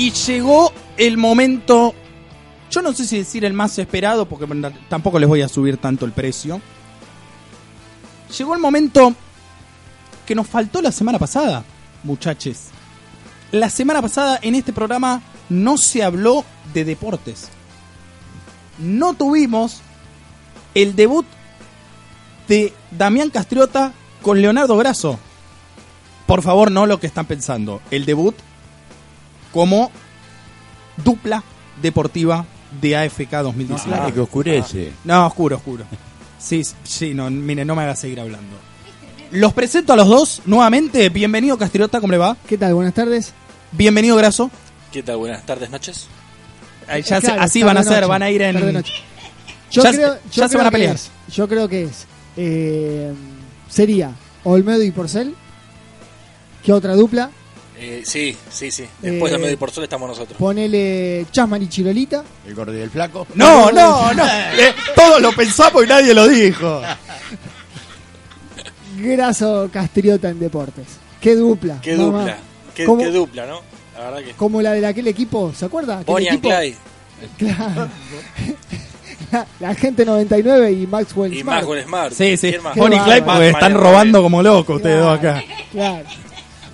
Y 0.00 0.12
llegó 0.12 0.72
el 0.96 1.18
momento, 1.18 1.92
yo 2.70 2.80
no 2.80 2.94
sé 2.94 3.04
si 3.04 3.18
decir 3.18 3.44
el 3.44 3.52
más 3.52 3.78
esperado, 3.78 4.26
porque 4.26 4.46
tampoco 4.88 5.18
les 5.18 5.28
voy 5.28 5.42
a 5.42 5.48
subir 5.48 5.76
tanto 5.76 6.06
el 6.06 6.12
precio. 6.12 6.58
Llegó 8.38 8.54
el 8.54 8.60
momento 8.60 9.14
que 10.24 10.34
nos 10.34 10.46
faltó 10.46 10.80
la 10.80 10.90
semana 10.90 11.18
pasada, 11.18 11.64
muchachos. 12.02 12.68
La 13.52 13.68
semana 13.68 14.00
pasada 14.00 14.38
en 14.40 14.54
este 14.54 14.72
programa 14.72 15.20
no 15.50 15.76
se 15.76 16.02
habló 16.02 16.46
de 16.72 16.86
deportes. 16.86 17.50
No 18.78 19.12
tuvimos 19.12 19.82
el 20.74 20.96
debut 20.96 21.26
de 22.48 22.72
Damián 22.90 23.28
Castriota 23.28 23.92
con 24.22 24.40
Leonardo 24.40 24.78
Grasso. 24.78 25.18
Por 26.26 26.40
favor, 26.40 26.70
no 26.70 26.86
lo 26.86 26.98
que 26.98 27.06
están 27.06 27.26
pensando. 27.26 27.82
El 27.90 28.06
debut 28.06 28.34
como 29.52 29.90
dupla 31.04 31.42
deportiva 31.80 32.44
de 32.80 32.96
AFK 32.96 33.30
2019. 33.42 34.02
Ah, 34.08 34.12
que 34.12 34.20
oscurece. 34.20 34.92
No, 35.04 35.26
oscuro, 35.26 35.56
oscuro. 35.56 35.84
Sí, 36.38 36.62
sí, 36.84 37.14
no, 37.14 37.30
mire, 37.30 37.64
no 37.64 37.74
me 37.74 37.82
haga 37.82 37.96
seguir 37.96 38.20
hablando. 38.20 38.56
Los 39.32 39.52
presento 39.52 39.92
a 39.92 39.96
los 39.96 40.08
dos 40.08 40.42
nuevamente. 40.46 41.08
Bienvenido 41.08 41.56
Castriota, 41.58 42.00
¿cómo 42.00 42.10
le 42.12 42.18
va? 42.18 42.36
¿Qué 42.48 42.58
tal? 42.58 42.74
Buenas 42.74 42.94
tardes. 42.94 43.32
Bienvenido 43.72 44.16
Graso. 44.16 44.50
¿Qué 44.92 45.02
tal? 45.02 45.18
Buenas 45.18 45.44
tardes, 45.46 45.70
noches. 45.70 46.06
Ahí 46.88 47.02
ya 47.02 47.20
se- 47.20 47.26
Claro, 47.28 47.42
así 47.42 47.62
van 47.62 47.76
a 47.76 47.82
ser, 47.84 47.92
noche, 48.00 48.06
van 48.06 48.22
a 48.22 48.30
ir 48.30 48.42
en... 48.42 48.82
Yo 49.70 49.82
Ya- 49.84 49.92
creo, 49.92 50.14
ya 50.14 50.20
yo 50.32 50.48
se 50.48 50.56
van 50.56 50.66
a 50.66 50.70
creo 50.70 50.70
que 50.70 50.70
pelear. 50.72 50.94
es- 50.96 51.10
yo 51.32 51.48
creo 51.48 51.68
que 51.68 51.84
es. 51.84 52.06
eh, 52.36 53.12
sería 53.68 54.12
Olmedo 54.42 54.82
y 54.82 54.90
Porcel. 54.90 55.34
¿Qué 56.64 56.72
otra 56.72 56.94
dupla? 56.96 57.30
Eh, 57.82 58.02
sí, 58.04 58.36
sí, 58.50 58.70
sí. 58.70 58.84
Después 59.00 59.32
Eh, 59.32 59.36
de 59.36 59.42
medio 59.42 59.58
por 59.58 59.70
sol 59.70 59.84
estamos 59.84 60.06
nosotros. 60.08 60.36
Ponele 60.38 61.24
Chasman 61.32 61.62
y 61.62 61.68
Chilolita. 61.68 62.22
El 62.46 62.54
gordo 62.54 62.76
y 62.76 62.80
el 62.82 62.90
flaco. 62.90 63.26
No, 63.34 63.70
no, 63.72 64.12
no. 64.12 64.26
Eh, 64.26 64.74
todos 64.94 65.20
lo 65.22 65.32
pensamos 65.32 65.84
y 65.84 65.86
nadie 65.88 66.12
lo 66.12 66.28
dijo. 66.28 66.82
Graso 68.98 69.70
Castriota 69.72 70.28
en 70.28 70.38
deportes. 70.40 70.84
¿Qué 71.20 71.34
dupla? 71.34 71.78
Qué 71.80 71.96
mamá. 71.96 72.18
dupla. 72.20 72.38
Qué, 72.74 72.84
¿Cómo- 72.84 73.02
qué 73.02 73.10
dupla, 73.10 73.46
¿no? 73.46 73.60
La 73.96 74.04
verdad 74.10 74.24
que. 74.24 74.32
Como 74.34 74.60
la 74.62 74.72
de 74.72 74.86
aquel 74.86 75.06
equipo, 75.08 75.52
¿se 75.56 75.64
acuerda? 75.64 76.02
Bonnie 76.06 76.28
and 76.30 76.40
Clyde 76.40 76.76
Claro. 77.38 77.88
la, 79.32 79.46
la 79.60 79.74
gente 79.74 80.04
99 80.04 80.72
y 80.72 80.86
Maxwell 80.86 81.32
y 81.34 81.40
Smart. 81.40 81.58
Maxwell 81.60 81.84
Smart. 81.84 82.12
Sí, 82.12 82.36
sí. 82.36 82.54
Bonnie 82.76 82.98
y 82.98 83.00
Clyde 83.00 83.22
porque 83.22 83.48
están 83.50 83.74
robando 83.74 84.22
como 84.22 84.42
locos 84.42 84.76
ustedes 84.76 85.00
dos 85.00 85.18
acá. 85.18 85.42
Claro. 85.72 86.04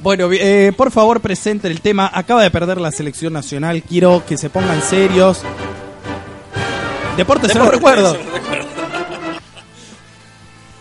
Bueno, 0.02 0.28
eh, 0.32 0.72
por 0.76 0.90
favor 0.90 1.20
presenten 1.20 1.72
el 1.72 1.80
tema. 1.80 2.10
Acaba 2.12 2.42
de 2.42 2.50
perder 2.50 2.80
la 2.80 2.92
selección 2.92 3.32
nacional. 3.32 3.82
Quiero 3.82 4.24
que 4.26 4.36
se 4.36 4.50
pongan 4.50 4.80
serios. 4.82 5.42
Deportes, 7.16 7.52
se 7.52 7.58
los 7.58 7.70
Deportes, 7.70 7.72
recuerdo. 7.72 8.12
se 8.12 8.24
los 8.24 8.32
recuerdo. 8.32 8.66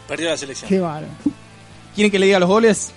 Perdió 0.08 0.30
la 0.30 0.38
selección. 0.38 0.70
Qué 0.70 0.80
bárbaro. 0.80 1.08
¿Quieren 1.96 2.12
que 2.12 2.20
le 2.20 2.26
diga 2.28 2.40
los 2.40 2.50
goles? 2.50 2.92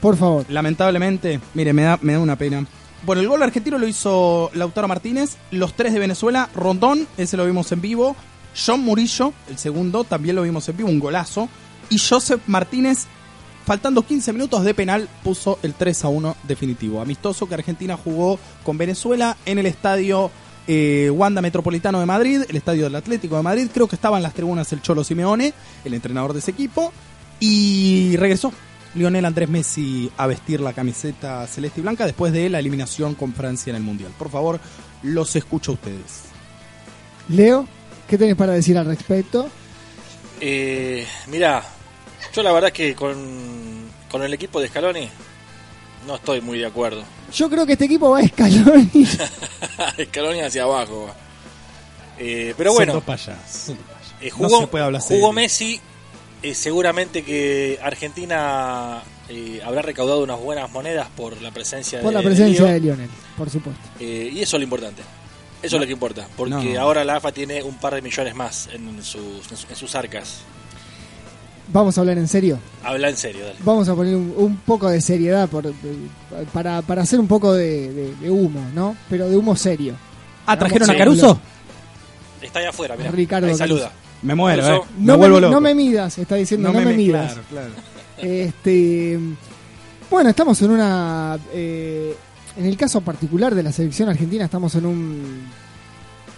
Por 0.00 0.16
favor. 0.16 0.46
Lamentablemente, 0.48 1.38
mire, 1.54 1.72
me 1.72 1.82
da, 1.82 1.98
me 2.00 2.14
da 2.14 2.18
una 2.18 2.36
pena. 2.36 2.64
Bueno, 3.04 3.22
el 3.22 3.28
gol 3.28 3.42
argentino 3.42 3.78
lo 3.78 3.86
hizo 3.86 4.50
Lautaro 4.54 4.88
Martínez, 4.88 5.36
los 5.50 5.74
tres 5.74 5.92
de 5.92 5.98
Venezuela, 5.98 6.48
Rondón, 6.54 7.06
ese 7.16 7.36
lo 7.38 7.46
vimos 7.46 7.70
en 7.72 7.80
vivo, 7.80 8.14
John 8.66 8.80
Murillo, 8.80 9.32
el 9.48 9.56
segundo, 9.56 10.04
también 10.04 10.36
lo 10.36 10.42
vimos 10.42 10.68
en 10.68 10.76
vivo, 10.76 10.90
un 10.90 10.98
golazo, 11.00 11.48
y 11.88 11.98
Joseph 11.98 12.42
Martínez, 12.46 13.06
faltando 13.70 14.02
15 14.02 14.32
minutos 14.32 14.64
de 14.64 14.74
penal, 14.74 15.08
puso 15.22 15.60
el 15.62 15.74
3 15.74 16.04
a 16.04 16.08
1 16.08 16.36
definitivo. 16.42 17.00
Amistoso 17.00 17.48
que 17.48 17.54
Argentina 17.54 17.96
jugó 17.96 18.36
con 18.64 18.76
Venezuela 18.76 19.36
en 19.46 19.60
el 19.60 19.66
estadio 19.66 20.32
eh, 20.66 21.08
Wanda 21.14 21.40
Metropolitano 21.40 22.00
de 22.00 22.06
Madrid, 22.06 22.42
el 22.48 22.56
estadio 22.56 22.82
del 22.82 22.96
Atlético 22.96 23.36
de 23.36 23.44
Madrid, 23.44 23.68
creo 23.72 23.86
que 23.86 23.94
estaba 23.94 24.16
en 24.16 24.24
las 24.24 24.34
tribunas 24.34 24.72
el 24.72 24.82
Cholo 24.82 25.04
Simeone, 25.04 25.54
el 25.84 25.94
entrenador 25.94 26.32
de 26.32 26.40
ese 26.40 26.50
equipo, 26.50 26.92
y 27.38 28.16
regresó 28.16 28.52
Lionel 28.96 29.24
Andrés 29.24 29.48
Messi 29.48 30.10
a 30.16 30.26
vestir 30.26 30.60
la 30.60 30.72
camiseta 30.72 31.46
celeste 31.46 31.78
y 31.78 31.84
blanca 31.84 32.06
después 32.06 32.32
de 32.32 32.50
la 32.50 32.58
eliminación 32.58 33.14
con 33.14 33.32
Francia 33.34 33.70
en 33.70 33.76
el 33.76 33.82
Mundial. 33.84 34.10
Por 34.18 34.30
favor, 34.30 34.58
los 35.04 35.36
escucho 35.36 35.70
a 35.70 35.74
ustedes. 35.74 36.22
Leo, 37.28 37.68
¿qué 38.08 38.18
tenés 38.18 38.34
para 38.34 38.52
decir 38.52 38.76
al 38.76 38.86
respecto? 38.86 39.48
Eh, 40.40 41.06
mira, 41.28 41.62
yo 42.34 42.42
la 42.42 42.52
verdad 42.52 42.72
que 42.72 42.94
con, 42.94 43.90
con 44.10 44.22
el 44.22 44.32
equipo 44.34 44.60
de 44.60 44.68
Scaloni 44.68 45.08
no 46.06 46.14
estoy 46.16 46.40
muy 46.40 46.58
de 46.58 46.66
acuerdo. 46.66 47.02
Yo 47.32 47.48
creo 47.50 47.64
que 47.66 47.72
este 47.74 47.84
equipo 47.84 48.10
va 48.10 48.18
a 48.20 48.26
Scaloni. 48.26 49.06
Scaloni 50.06 50.40
hacia 50.40 50.62
abajo. 50.64 51.06
va. 51.06 51.14
Eh, 52.18 52.54
pero 52.56 52.72
bueno, 52.72 53.00
payasos. 53.00 53.70
Eh, 54.20 54.30
No 54.30 54.48
jugó, 54.48 54.60
se 54.60 54.66
puede 54.66 54.84
hablar 54.84 55.00
jugó. 55.02 55.32
Messi. 55.32 55.80
eh, 56.42 56.54
seguramente 56.54 57.22
que 57.22 57.78
Argentina 57.82 59.02
eh, 59.28 59.60
habrá 59.64 59.82
recaudado 59.82 60.22
unas 60.22 60.38
buenas 60.40 60.70
monedas 60.70 61.08
por 61.16 61.40
la 61.40 61.50
presencia 61.50 62.00
Por 62.00 62.10
de 62.12 62.18
la 62.18 62.22
presencia 62.22 62.64
de 62.66 62.80
Lionel, 62.80 63.10
por 63.36 63.48
supuesto. 63.50 63.80
Eh, 64.00 64.30
y 64.32 64.40
eso 64.40 64.56
es 64.56 64.60
lo 64.60 64.64
importante. 64.64 65.02
Eso 65.62 65.76
es 65.76 65.80
lo 65.80 65.86
que 65.86 65.92
importa. 65.92 66.26
Porque 66.36 66.74
No. 66.74 66.80
ahora 66.80 67.04
la 67.04 67.16
AFA 67.16 67.32
tiene 67.32 67.62
un 67.62 67.76
par 67.78 67.94
de 67.94 68.02
millones 68.02 68.34
más 68.34 68.68
en 68.72 69.02
sus- 69.04 69.50
en 69.70 69.76
sus 69.76 69.94
arcas. 69.94 70.38
Vamos 71.72 71.96
a 71.96 72.00
hablar 72.00 72.18
en 72.18 72.26
serio. 72.28 72.58
Habla 72.82 73.10
en 73.10 73.16
serio, 73.16 73.44
dale. 73.44 73.56
Vamos 73.64 73.88
a 73.88 73.94
poner 73.94 74.16
un, 74.16 74.34
un 74.36 74.56
poco 74.58 74.88
de 74.88 75.00
seriedad 75.00 75.48
por, 75.48 75.72
para, 76.52 76.82
para 76.82 77.02
hacer 77.02 77.20
un 77.20 77.28
poco 77.28 77.52
de, 77.52 77.92
de- 77.92 78.14
de 78.16 78.30
humo, 78.30 78.60
¿no? 78.74 78.96
Pero 79.08 79.28
de 79.28 79.36
humo 79.36 79.54
serio. 79.54 79.94
Ah, 80.46 80.58
¿trajeron 80.58 80.90
a. 80.90 80.96
Caruso? 80.96 81.38
Está 82.42 82.58
allá 82.58 82.70
afuera, 82.70 82.96
mira. 82.96 83.10
Ricardo 83.10 83.46
Ahí 83.46 83.56
Caruso. 83.56 83.78
saluda. 83.78 83.92
Me 84.22 84.34
muero, 84.34 84.62
Caruso. 84.62 84.82
eh. 84.84 84.86
Me 84.98 85.06
No 85.06 85.18
vuelvo 85.18 85.36
me, 85.36 85.40
loco. 85.42 85.54
no 85.54 85.60
me 85.60 85.74
midas, 85.74 86.18
está 86.18 86.34
diciendo, 86.36 86.72
no, 86.72 86.80
me, 86.80 86.92
midas. 86.96 87.32
Claro, 87.34 87.46
claro. 87.48 87.70
Este, 88.18 89.18
bueno, 90.10 90.30
estamos 90.30 90.60
en 90.62 90.70
una. 90.70 91.38
eh, 91.52 92.16
en 92.56 92.66
el 92.66 92.76
caso 92.76 93.00
particular 93.00 93.54
de 93.54 93.62
la 93.62 93.70
selección 93.72 94.08
argentina, 94.08 94.44
estamos 94.46 94.74
en 94.74 94.86
un, 94.86 95.42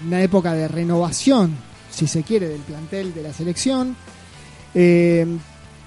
una 0.07 0.21
época 0.23 0.53
de 0.53 0.69
renovación, 0.69 1.57
si 1.91 2.07
se 2.07 2.23
quiere, 2.23 2.49
del 2.49 2.61
plantel 2.61 3.15
de 3.15 3.23
la 3.23 3.33
selección. 3.33 3.97
Eh, 4.75 5.27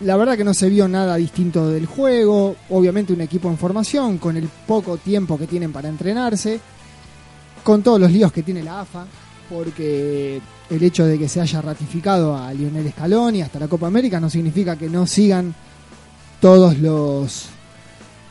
la 0.01 0.18
verdad 0.18 0.35
que 0.38 0.44
no 0.44 0.53
se 0.53 0.69
vio 0.69 0.88
nada 0.88 1.16
distinto 1.16 1.69
del 1.69 1.85
juego. 1.85 2.56
Obviamente, 2.69 3.13
un 3.13 3.22
equipo 3.22 3.50
en 3.50 3.57
formación, 3.57 4.18
con 4.18 4.38
el 4.38 4.50
poco 4.68 4.97
tiempo 4.97 5.38
que 5.38 5.47
tienen 5.47 5.72
para 5.72 5.90
entrenarse, 5.90 6.59
con 7.64 7.82
todos 7.82 7.99
los 7.99 8.11
líos 8.11 8.32
que 8.32 8.43
tiene 8.43 8.64
la 8.64 8.82
AFA, 8.82 9.05
porque 9.49 10.41
el 10.70 10.84
hecho 10.84 11.05
de 11.05 11.17
que 11.17 11.29
se 11.29 11.41
haya 11.41 11.61
ratificado 11.61 12.35
a 12.35 12.53
Lionel 12.53 12.91
Scaloni 12.91 13.41
hasta 13.41 13.59
la 13.59 13.67
Copa 13.67 13.87
América 13.87 14.20
no 14.20 14.29
significa 14.29 14.76
que 14.76 14.90
no 14.90 15.08
sigan 15.08 15.53
todos 16.41 16.78
los 16.79 17.46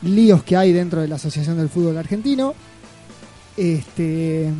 líos 0.01 0.43
que 0.43 0.55
hay 0.55 0.71
dentro 0.71 1.01
de 1.01 1.07
la 1.07 1.15
Asociación 1.15 1.57
del 1.57 1.69
Fútbol 1.69 1.97
Argentino. 1.97 2.53
Este 3.57 4.51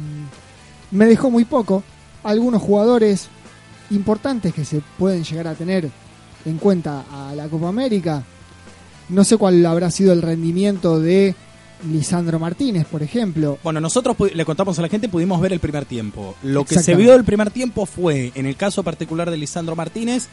me 0.92 1.06
dejó 1.06 1.30
muy 1.30 1.46
poco. 1.46 1.84
Algunos 2.24 2.62
jugadores 2.62 3.30
importantes 3.92 4.54
que 4.54 4.66
se 4.66 4.82
pueden 4.98 5.24
llegar 5.24 5.48
a 5.48 5.56
tener 5.56 5.90
en 6.46 6.58
cuenta 6.58 7.06
a 7.12 7.36
la 7.36 7.48
Copa 7.48 7.70
América. 7.70 8.24
No 9.10 9.24
sé 9.24 9.38
cuál 9.38 9.66
habrá 9.66 9.92
sido 9.92 10.14
el 10.14 10.22
rendimiento 10.22 11.00
de 11.00 11.36
Lisandro 11.92 12.40
Martínez, 12.40 12.86
por 12.86 13.04
ejemplo. 13.04 13.60
Bueno, 13.64 13.80
nosotros 13.80 14.16
le 14.34 14.46
contamos 14.46 14.78
a 14.80 14.82
la 14.82 14.90
gente, 14.90 15.10
pudimos 15.10 15.40
ver 15.42 15.54
el 15.54 15.60
primer 15.60 15.86
tiempo. 15.86 16.36
Lo 16.44 16.66
que 16.66 16.80
se 16.80 16.96
vio 16.96 17.12
del 17.14 17.24
primer 17.24 17.52
tiempo 17.52 17.86
fue, 17.86 18.32
en 18.36 18.46
el 18.46 18.56
caso 18.56 18.84
particular 18.84 19.30
de 19.30 19.38
Lisandro 19.38 19.76
Martínez, 19.76 20.28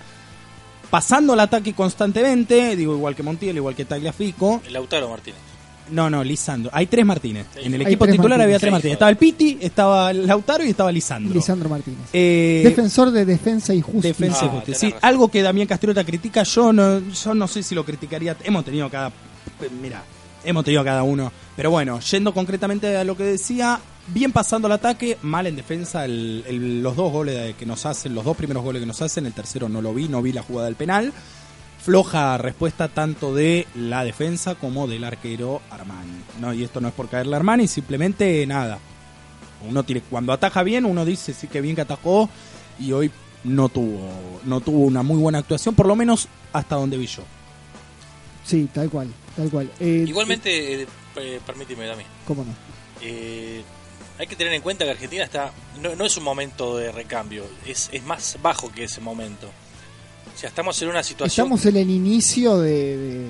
pasando 0.90 1.34
el 1.34 1.40
ataque 1.40 1.74
constantemente, 1.74 2.76
digo 2.76 2.94
igual 2.94 3.14
que 3.14 3.22
Montiel, 3.22 3.56
igual 3.56 3.74
que 3.74 3.84
Tagliafico. 3.84 4.62
Lautaro 4.70 5.08
Martínez. 5.08 5.51
No, 5.92 6.08
no, 6.10 6.24
Lisandro. 6.24 6.70
Hay 6.74 6.86
tres 6.86 7.04
Martínez. 7.06 7.46
Sí. 7.54 7.60
En 7.64 7.74
el 7.74 7.80
Hay 7.82 7.86
equipo 7.88 8.04
tres 8.04 8.16
titular 8.16 8.40
había 8.40 8.58
tres 8.58 8.68
Sí. 8.68 8.72
Martínez. 8.72 8.92
Estaba 8.94 9.10
el 9.10 9.16
Piti, 9.16 9.58
estaba 9.60 10.10
el 10.10 10.26
Lautaro 10.26 10.64
y 10.64 10.70
estaba 10.70 10.90
Lisandro. 10.90 11.34
Lisandro 11.34 11.68
Martínez. 11.68 12.00
Eh, 12.12 12.62
Defensor 12.64 13.10
de 13.10 13.24
defensa 13.24 13.74
y 13.74 13.80
justicia. 13.82 14.08
Defensa 14.10 14.44
y 14.44 14.48
Ah, 14.48 14.50
justicia. 14.52 14.88
Sí, 14.88 14.94
algo 15.02 15.28
que 15.28 15.42
Damián 15.42 15.66
Castrota 15.68 16.02
critica, 16.04 16.42
yo 16.44 16.72
no, 16.72 17.00
yo 17.10 17.34
no 17.34 17.46
sé 17.46 17.62
si 17.62 17.74
lo 17.74 17.84
criticaría. 17.84 18.36
Hemos 18.44 18.64
tenido 18.64 18.88
cada. 18.90 19.12
Mira, 19.80 20.02
hemos 20.44 20.64
tenido 20.64 20.84
cada 20.84 21.02
uno. 21.02 21.30
Pero 21.56 21.70
bueno, 21.70 22.00
yendo 22.00 22.32
concretamente 22.32 22.96
a 22.96 23.04
lo 23.04 23.16
que 23.16 23.24
decía, 23.24 23.78
bien 24.08 24.32
pasando 24.32 24.66
el 24.68 24.72
ataque, 24.72 25.18
mal 25.22 25.46
en 25.46 25.56
defensa. 25.56 26.04
el- 26.04 26.42
el- 26.48 26.82
los 26.82 26.96
dos 26.96 27.12
goles 27.12 27.34
de- 27.36 27.54
que 27.54 27.66
nos 27.66 27.84
hacen, 27.86 28.14
los 28.14 28.24
dos 28.24 28.36
primeros 28.36 28.62
goles 28.64 28.80
que 28.80 28.86
nos 28.86 29.00
hacen, 29.02 29.26
el 29.26 29.32
tercero 29.34 29.68
no 29.68 29.82
lo 29.82 29.92
vi, 29.92 30.08
no 30.08 30.22
vi 30.22 30.32
la 30.32 30.42
jugada 30.42 30.66
del 30.66 30.76
penal. 30.76 31.12
Floja 31.82 32.38
respuesta 32.38 32.86
tanto 32.86 33.34
de 33.34 33.66
la 33.74 34.04
defensa 34.04 34.54
como 34.54 34.86
del 34.86 35.02
arquero 35.02 35.60
Armani. 35.68 36.22
No, 36.40 36.52
y 36.54 36.62
esto 36.62 36.80
no 36.80 36.88
es 36.88 36.94
por 36.94 37.08
caerle 37.08 37.34
a 37.34 37.38
Armani, 37.38 37.66
simplemente 37.66 38.46
nada. 38.46 38.78
Uno 39.68 39.82
tiene, 39.82 40.00
cuando 40.02 40.32
ataja 40.32 40.62
bien, 40.62 40.84
uno 40.84 41.04
dice 41.04 41.34
sí 41.34 41.48
que 41.48 41.60
bien 41.60 41.74
que 41.74 41.82
atajó 41.82 42.28
y 42.78 42.92
hoy 42.92 43.10
no 43.42 43.68
tuvo, 43.68 44.10
no 44.44 44.60
tuvo 44.60 44.84
una 44.84 45.02
muy 45.02 45.18
buena 45.18 45.38
actuación, 45.38 45.74
por 45.74 45.86
lo 45.86 45.96
menos 45.96 46.28
hasta 46.52 46.76
donde 46.76 46.96
vi 46.96 47.06
yo. 47.06 47.22
Sí, 48.44 48.68
tal 48.72 48.88
cual, 48.88 49.08
tal 49.36 49.50
cual. 49.50 49.70
Eh, 49.80 50.04
Igualmente, 50.06 50.82
eh, 50.82 50.86
eh, 51.16 51.40
permíteme, 51.44 51.86
Dami. 51.86 52.04
¿Cómo 52.26 52.44
no? 52.44 52.54
Eh, 53.00 53.62
hay 54.18 54.26
que 54.28 54.36
tener 54.36 54.52
en 54.52 54.62
cuenta 54.62 54.84
que 54.84 54.92
Argentina 54.92 55.24
está 55.24 55.52
no, 55.80 55.96
no 55.96 56.04
es 56.04 56.16
un 56.16 56.22
momento 56.22 56.76
de 56.76 56.92
recambio, 56.92 57.44
es, 57.66 57.90
es 57.92 58.04
más 58.04 58.38
bajo 58.40 58.70
que 58.70 58.84
ese 58.84 59.00
momento. 59.00 59.50
O 60.34 60.38
sea, 60.38 60.48
estamos 60.48 60.80
en 60.82 60.88
una 60.88 61.02
situación... 61.02 61.46
Estamos 61.46 61.64
en 61.66 61.76
el 61.76 61.90
inicio 61.90 62.58
de, 62.58 62.96
de, 62.96 63.26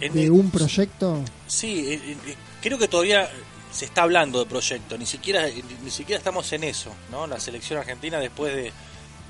en- 0.00 0.12
de 0.12 0.30
un 0.30 0.50
proyecto. 0.50 1.22
Sí, 1.46 1.84
eh, 1.92 2.16
eh, 2.26 2.36
creo 2.62 2.78
que 2.78 2.88
todavía 2.88 3.28
se 3.72 3.84
está 3.84 4.02
hablando 4.02 4.38
de 4.40 4.46
proyecto, 4.46 4.98
ni 4.98 5.06
siquiera 5.06 5.46
ni, 5.46 5.62
ni 5.84 5.90
siquiera 5.90 6.18
estamos 6.18 6.52
en 6.52 6.64
eso, 6.64 6.90
¿no? 7.10 7.26
La 7.26 7.38
selección 7.38 7.78
argentina 7.78 8.18
después 8.18 8.54
de, 8.54 8.72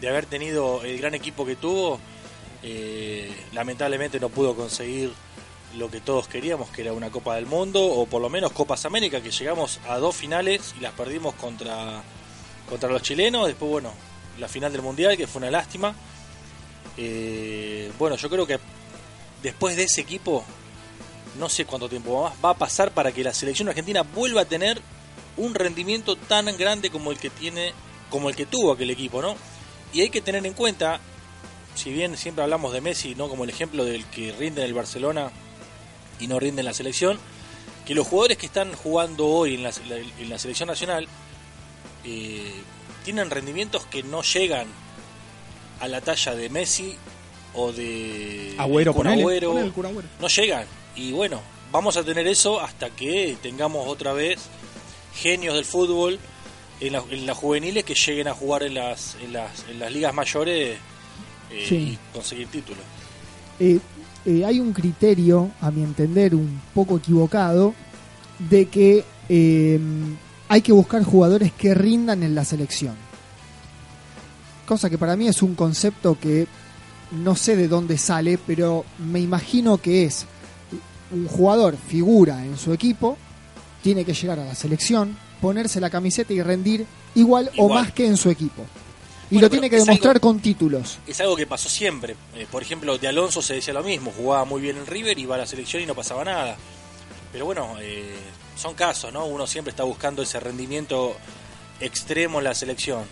de 0.01 0.09
haber 0.09 0.25
tenido 0.27 0.83
el 0.83 0.97
gran 0.99 1.15
equipo 1.15 1.45
que 1.45 1.57
tuvo, 1.57 2.01
eh, 2.63 3.31
lamentablemente 3.53 4.19
no 4.21 4.29
pudo 4.31 4.55
conseguir 4.55 5.13
lo 5.77 5.91
que 5.91 6.01
todos 6.01 6.27
queríamos, 6.27 6.69
que 6.71 6.83
era 6.83 6.93
una 6.93 7.11
Copa 7.11 7.37
del 7.37 7.47
Mundo 7.47 7.85
o 7.85 8.07
por 8.07 8.21
lo 8.23 8.29
menos 8.31 8.53
Copas 8.53 8.85
América, 8.87 9.21
que 9.21 9.31
llegamos 9.31 9.79
a 9.89 9.99
dos 9.99 10.17
finales 10.17 10.75
y 10.79 10.81
las 10.81 10.93
perdimos 10.95 11.35
contra 11.35 12.03
contra 12.69 12.89
los 12.89 13.03
chilenos, 13.03 13.47
después 13.49 13.71
bueno, 13.71 13.93
la 14.39 14.47
final 14.49 14.71
del 14.73 14.83
Mundial, 14.83 15.17
que 15.17 15.27
fue 15.27 15.41
una 15.41 15.51
lástima. 15.51 15.95
Eh, 16.97 17.91
bueno, 17.99 18.17
yo 18.17 18.29
creo 18.29 18.47
que 18.47 18.59
después 19.43 19.77
de 19.77 19.85
ese 19.85 20.01
equipo 20.01 20.45
no 21.39 21.49
sé 21.49 21.65
cuánto 21.65 21.89
tiempo 21.89 22.25
más 22.25 22.35
va 22.45 22.51
a 22.51 22.55
pasar 22.55 22.93
para 22.93 23.13
que 23.13 23.25
la 23.25 23.33
selección 23.33 23.69
argentina 23.69 24.03
vuelva 24.03 24.43
a 24.43 24.45
tener 24.45 24.81
un 25.37 25.55
rendimiento 25.55 26.17
tan 26.17 26.57
grande 26.57 26.91
como 26.91 27.11
el 27.11 27.19
que 27.19 27.31
tiene 27.31 27.73
como 28.11 28.29
el 28.29 28.37
que 28.37 28.47
tuvo 28.47 28.73
aquel 28.73 28.91
equipo 28.91 29.23
no 29.23 29.37
y 29.93 30.01
hay 30.01 30.11
que 30.11 30.21
tener 30.21 30.45
en 30.45 30.55
cuenta 30.55 31.01
si 31.75 31.93
bien 31.93 32.17
siempre 32.17 32.43
hablamos 32.43 32.73
de 32.73 32.81
Messi 32.81 33.15
no 33.15 33.29
como 33.29 33.45
el 33.45 33.51
ejemplo 33.51 33.85
del 33.85 34.05
que 34.07 34.33
rinde 34.33 34.63
en 34.63 34.69
el 34.69 34.75
Barcelona 34.75 35.31
y 36.19 36.27
no 36.27 36.41
rinde 36.41 36.61
en 36.61 36.67
la 36.67 36.75
selección 36.75 37.19
que 37.87 37.95
los 37.95 38.07
jugadores 38.07 38.37
que 38.37 38.47
están 38.47 38.73
jugando 38.75 39.27
hoy 39.27 39.55
en 39.55 39.63
la, 39.63 40.39
selección 40.39 40.67
nacional 40.67 41.09
eh, 42.05 42.53
tienen 43.05 43.31
rendimientos 43.31 43.87
que 43.87 44.03
no 44.03 44.23
llegan 44.23 44.67
a 45.81 45.89
la 45.89 46.01
talla 46.01 46.35
de 46.35 46.49
Messi 46.51 46.95
o 47.55 47.73
de 47.73 48.55
Agüero, 48.59 48.95
ponele, 48.95 49.23
Agüero. 49.23 49.49
ponele 49.51 49.67
el 49.67 49.73
Kun 49.73 49.87
Agüero. 49.87 50.09
no 50.21 50.29
llegan 50.29 50.65
y 50.97 51.13
bueno 51.13 51.41
vamos 51.73 51.97
a 51.97 52.05
tener 52.05 52.27
eso 52.27 52.61
hasta 52.61 52.91
que 52.91 53.37
tengamos 53.43 53.87
otra 53.89 54.13
vez 54.13 54.39
genios 55.15 55.55
del 55.55 55.65
fútbol 55.65 56.19
en, 56.81 56.93
la- 56.93 57.03
en 57.11 57.27
las 57.27 57.37
juveniles 57.37 57.85
que 57.85 57.95
lleguen 57.95 58.29
a 58.29 58.35
jugar 58.35 58.63
en 58.63 58.75
las 58.75 59.17
en 59.23 59.33
las, 59.33 59.65
en 59.69 59.79
las 59.79 59.93
ligas 59.93 60.15
mayores 60.15 60.79
eh, 61.51 61.65
Sí. 61.69 61.75
y 61.77 61.99
conseguir 62.15 62.47
títulos 62.49 62.83
Eh, 63.59 63.79
eh, 64.27 64.45
hay 64.45 64.61
un 64.61 64.73
criterio, 64.73 65.51
a 65.61 65.71
mi 65.71 65.83
entender, 65.83 66.35
un 66.35 66.61
poco 66.75 66.99
equivocado, 66.99 67.75
de 68.39 68.67
que 68.69 69.03
eh, 69.29 69.81
hay 70.49 70.61
que 70.63 70.73
buscar 70.73 71.03
jugadores 71.05 71.53
que 71.53 71.75
rindan 71.75 72.23
en 72.23 72.35
la 72.35 72.45
selección. 72.45 72.95
Cosa 74.71 74.89
que 74.89 74.99
para 74.99 75.17
mí 75.17 75.27
es 75.27 75.43
un 75.43 75.57
concepto 75.57 76.17
que 76.21 76.47
no 77.11 77.35
sé 77.35 77.57
de 77.57 77.67
dónde 77.67 77.99
sale, 77.99 78.39
pero 78.39 78.85
me 79.01 79.19
imagino 79.19 79.79
que 79.79 80.05
es 80.05 80.27
un 81.11 81.27
jugador 81.27 81.77
figura 81.77 82.45
en 82.45 82.57
su 82.57 82.73
equipo, 82.73 83.19
tiene 83.83 84.05
que 84.05 84.15
llegar 84.15 84.39
a 84.39 84.45
la 84.45 84.55
selección, 84.55 85.19
ponerse 85.41 85.81
la 85.81 85.91
camiseta 85.91 86.33
y 86.33 86.41
rendir 86.41 86.87
igual, 87.17 87.51
o 87.59 87.69
más 87.69 87.91
que 87.91 88.07
en 88.07 88.17
su 88.17 88.31
equipo. 88.31 88.63
Y 89.29 89.35
Bueno, 89.35 89.47
lo 89.47 89.51
tiene 89.51 89.69
que 89.69 89.79
demostrar 89.79 90.15
algo- 90.19 90.29
con 90.29 90.39
títulos. 90.39 90.99
es 91.05 91.21
algo 91.21 91.35
que 91.35 91.49
pasó 91.49 91.69
siempre. 91.69 92.15
Eh, 92.37 92.47
por 92.49 92.63
ejemplo 92.63 92.97
de 92.97 93.09
Alonso 93.09 93.43
se 93.43 93.55
decía 93.55 93.75
lo 93.75 93.83
mismo 93.83 94.13
jugaba 94.17 94.45
muy 94.45 94.61
bien 94.61 94.77
en 94.77 94.87
River 94.87 95.19
iba 95.19 95.35
a 95.35 95.39
la 95.39 95.47
selección 95.47 95.83
y 95.83 95.87
no 95.87 95.97
pasaba 95.97 96.23
nada. 96.25 96.57
Pero 97.33 97.45
bueno 97.45 97.75
eh, 97.81 98.15
son 98.57 98.75
casos 98.75 99.13
no 99.13 99.27
uno 99.27 99.49
siempre 99.49 99.71
está 99.71 99.83
buscando 99.83 100.23
ese 100.23 100.39
rendimiento 100.39 101.17
extremo 101.81 102.39
en 102.39 102.45
la 102.45 102.55
selección 102.55 103.03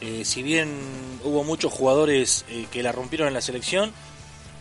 Eh, 0.00 0.24
si 0.24 0.42
bien 0.42 0.70
hubo 1.24 1.44
muchos 1.44 1.72
jugadores 1.72 2.44
eh, 2.48 2.66
que 2.70 2.82
la 2.82 2.92
rompieron 2.92 3.28
en 3.28 3.34
la 3.34 3.40
selección 3.40 3.92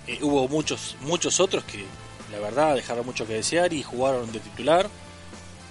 eh, 0.08 0.20
hubo 0.22 0.48
muchos 0.48 0.96
muchos 1.02 1.40
otros 1.40 1.64
que 1.64 1.84
la 2.32 2.40
verdad 2.40 2.76
dejaron 2.76 3.06
mucho 3.06 3.26
que 3.28 3.34
desear 3.34 3.74
y 3.74 3.84
jugaron 3.84 4.32
de 4.32 4.40
titular 4.40 4.90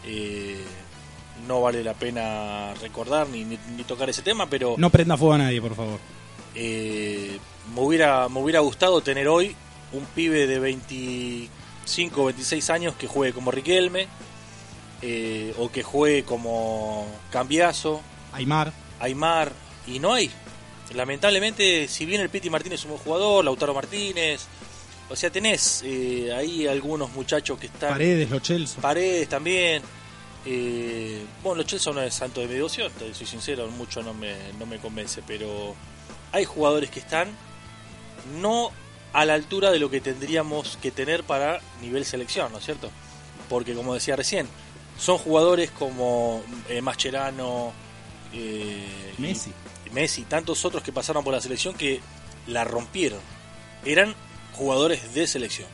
Eh, 0.04 0.60
no 1.46 1.60
vale 1.62 1.82
la 1.84 1.94
pena 1.94 2.74
recordar 2.80 3.28
ni, 3.28 3.44
ni- 3.44 3.58
ni 3.76 3.84
tocar 3.84 4.10
ese 4.10 4.22
tema 4.22 4.46
pero 4.50 4.74
No 4.78 4.90
prenda 4.90 5.16
fuego 5.16 5.34
a 5.34 5.38
nadie, 5.38 5.60
por 5.62 5.74
favor. 5.76 6.00
me 6.54 7.80
hubiera 7.80 8.28
me 8.28 8.40
hubiera 8.40 8.60
gustado 8.60 9.00
tener 9.00 9.28
hoy 9.28 9.54
un 9.92 10.04
pibe 10.06 10.46
de 10.46 10.58
25 10.58 12.24
26 12.26 12.70
años 12.70 12.94
que 12.96 13.06
juegue 13.06 13.32
como 13.32 13.50
Riquelme 13.50 14.08
eh, 15.02 15.54
o 15.58 15.70
que 15.70 15.82
juegue 15.82 16.24
como 16.24 17.06
Cambiaso 17.30 18.00
Aymar. 18.32 18.72
Aymar 19.02 19.52
y 19.86 19.98
no 19.98 20.14
hay 20.14 20.30
lamentablemente 20.94 21.88
si 21.88 22.04
bien 22.06 22.20
el 22.20 22.28
Piti 22.28 22.50
Martínez 22.50 22.80
es 22.80 22.84
un 22.84 22.92
buen 22.92 23.02
jugador 23.02 23.44
Lautaro 23.44 23.74
Martínez 23.74 24.46
o 25.08 25.16
sea 25.16 25.30
tenés 25.30 25.82
eh, 25.84 26.32
ahí 26.34 26.66
algunos 26.66 27.10
muchachos 27.12 27.58
que 27.58 27.66
están 27.66 27.90
Paredes, 27.90 28.30
Lo 28.30 28.40
Celso. 28.40 28.80
Paredes 28.80 29.28
también. 29.28 29.82
Eh, 30.44 31.24
bueno, 31.42 31.58
los 31.58 31.66
Chelsea 31.66 31.92
no 31.92 32.00
es 32.00 32.14
santo 32.14 32.40
de 32.40 32.48
mi 32.48 32.54
devoción, 32.54 32.90
soy 33.12 33.26
sincero, 33.26 33.68
mucho 33.68 34.02
no 34.02 34.12
me, 34.12 34.34
no 34.58 34.66
me 34.66 34.78
convence, 34.78 35.22
pero 35.24 35.76
hay 36.32 36.44
jugadores 36.44 36.90
que 36.90 36.98
están 36.98 37.28
no 38.40 38.72
a 39.12 39.24
la 39.24 39.34
altura 39.34 39.70
de 39.70 39.78
lo 39.78 39.90
que 39.90 40.00
tendríamos 40.00 40.78
que 40.80 40.90
tener 40.90 41.22
para 41.22 41.60
nivel 41.80 42.04
selección, 42.04 42.50
¿no 42.50 42.58
es 42.58 42.64
cierto? 42.64 42.90
Porque 43.48 43.74
como 43.74 43.94
decía 43.94 44.16
recién, 44.16 44.48
son 44.98 45.18
jugadores 45.18 45.70
como 45.70 46.42
eh, 46.68 46.80
Mascherano, 46.80 47.72
eh, 48.32 49.14
y- 49.18 49.22
Messi. 49.22 49.52
y 49.86 49.90
Messi, 49.90 50.22
tantos 50.22 50.64
otros 50.64 50.82
que 50.82 50.92
pasaron 50.92 51.22
por 51.24 51.32
la 51.34 51.40
selección 51.40 51.74
que 51.74 52.00
la 52.46 52.64
rompieron. 52.64 53.20
Eran 53.84 54.14
jugadores 54.52 55.14
de 55.14 55.26
selección. 55.26 55.68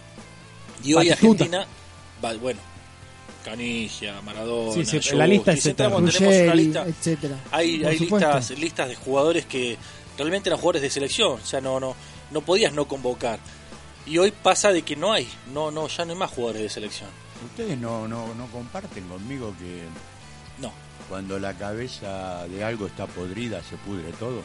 Y 0.85 0.95
hoy 0.95 1.09
Batistuta. 1.09 1.45
Argentina, 1.45 1.67
va- 2.25 2.35
bueno, 2.35 2.61
Canigia, 3.45 4.21
Maradona, 4.23 4.85
Sí, 4.85 5.15
la 5.15 5.27
lista 5.27 5.53
eterna. 5.53 5.75
tenemos 5.77 6.00
una 6.03 6.11
Ruggeri, 6.11 6.57
lista, 6.65 6.87
etcétera. 6.87 7.37
hay, 7.50 7.79
listas, 7.79 8.50
listas 8.59 8.88
de 8.88 8.95
jugadores 8.97 9.47
que 9.47 9.77
realmente 10.17 10.49
eran 10.49 10.59
jugadores 10.59 10.83
de 10.83 10.91
selección, 10.91 11.41
o 11.41 11.45
sea, 11.47 11.61
no, 11.61 11.79
no, 11.81 11.95
no 12.31 12.41
podías 12.43 12.73
no 12.73 12.87
convocar. 12.87 13.38
Y 14.07 14.19
hoy 14.19 14.33
pasa 14.33 14.71
de 14.73 14.83
que 14.83 14.97
no 14.97 15.12
hay, 15.12 15.29
no, 15.53 15.71
no, 15.71 15.87
ya 15.88 16.05
no 16.05 16.12
hay 16.12 16.19
más 16.19 16.31
jugadores 16.31 16.62
de 16.62 16.69
selección. 16.69 17.09
Ustedes 17.45 17.79
no, 17.79 18.09
no, 18.09 18.35
no 18.35 18.47
comparten 18.49 19.07
conmigo 19.09 19.55
que 19.59 19.83
No. 20.61 20.73
Cuando 21.09 21.38
la 21.38 21.55
cabeza 21.55 22.47
de 22.49 22.62
algo 22.65 22.87
está 22.87 23.07
podrida 23.07 23.62
se 23.62 23.77
pudre 23.77 24.12
todo. 24.19 24.43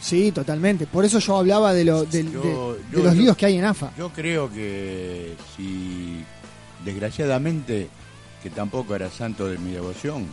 Sí, 0.00 0.30
totalmente. 0.32 0.86
Por 0.86 1.04
eso 1.04 1.18
yo 1.18 1.36
hablaba 1.38 1.74
de, 1.74 1.84
lo, 1.84 2.04
Yo- 2.04 2.10
de, 2.10 2.24
yo- 2.32 2.76
de 2.90 3.02
los 3.02 3.14
yo- 3.14 3.20
líos 3.20 3.36
que 3.36 3.46
hay 3.46 3.58
en 3.58 3.64
AFA. 3.64 3.92
Yo 3.98 4.10
creo 4.12 4.48
que 4.50 5.34
si, 5.56 6.24
desgraciadamente, 6.84 7.88
que 8.42 8.50
tampoco 8.50 8.94
era 8.94 9.10
santo 9.10 9.46
de 9.48 9.58
mi 9.58 9.72
devoción, 9.72 10.26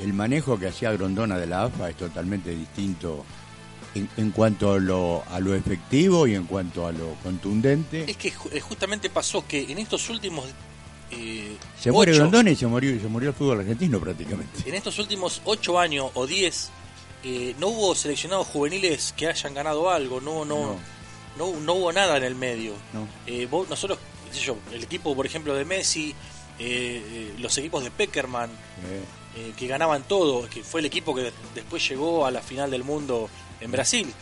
el 0.00 0.12
manejo 0.12 0.58
que 0.58 0.68
hacía 0.68 0.92
Grondona 0.92 1.38
de 1.38 1.46
la 1.46 1.64
AFA 1.64 1.90
es 1.90 1.96
totalmente 1.96 2.50
distinto 2.54 3.24
en, 3.94 4.08
en 4.16 4.30
cuanto 4.30 4.72
a 4.72 4.78
lo, 4.78 5.22
a 5.30 5.38
lo 5.40 5.54
efectivo 5.54 6.26
y 6.26 6.34
en 6.34 6.44
cuanto 6.44 6.86
a 6.86 6.92
lo 6.92 7.14
contundente. 7.22 8.10
Es 8.10 8.16
que 8.16 8.28
eh, 8.52 8.60
justamente 8.60 9.10
pasó 9.10 9.44
que 9.46 9.70
en 9.70 9.78
estos 9.78 10.08
últimos 10.10 10.46
eh, 11.12 11.56
Se 11.78 11.90
muere 11.92 12.12
ocho- 12.12 12.20
Grondona 12.20 12.50
y 12.50 12.56
se 12.56 12.66
murió, 12.66 12.90
y 12.94 13.00
se 13.00 13.06
murió 13.08 13.28
el 13.30 13.34
fútbol 13.34 13.60
argentino 13.60 14.00
prácticamente. 14.00 14.68
en 14.68 14.74
estos 14.74 14.98
últimos 14.98 15.40
ocho 15.44 15.78
años 15.78 16.10
o 16.14 16.26
10 16.26 16.70
eh, 17.24 17.54
no 17.58 17.68
hubo 17.68 17.94
seleccionados 17.94 18.46
juveniles 18.48 19.14
que 19.16 19.28
hayan 19.28 19.54
ganado 19.54 19.88
algo, 19.90 20.20
no, 20.20 20.44
no, 20.44 20.60
No. 20.74 20.76
no, 21.52 21.60
no 21.60 21.72
hubo 21.74 21.92
nada 21.92 22.16
en 22.16 22.24
el 22.24 22.34
medio. 22.34 22.72
No. 22.92 23.06
Eh, 23.26 23.46
vos- 23.50 23.68
nosotros 23.68 23.98
qué 24.28 24.38
sé 24.38 24.44
yo, 24.44 24.56
el 24.72 24.82
equipo, 24.82 25.14
por 25.14 25.24
ejemplo, 25.26 25.54
de 25.54 25.64
Messi, 25.64 26.10
eh, 26.58 27.02
eh, 27.04 27.34
los 27.38 27.56
equipos 27.58 27.84
de 27.84 27.90
Peckerman, 27.90 28.50
que 29.56 29.66
ganaban 29.66 30.02
todo, 30.06 30.46
que 30.48 30.62
fue 30.62 30.80
el 30.80 30.86
equipo 30.86 31.14
que 31.14 31.32
después 31.54 31.88
llegó 31.88 32.26
a 32.26 32.30
la 32.30 32.42
final 32.42 32.70
del 32.70 32.84
mundo 32.84 33.30
en 33.60 33.70
Brasil. 33.70 34.12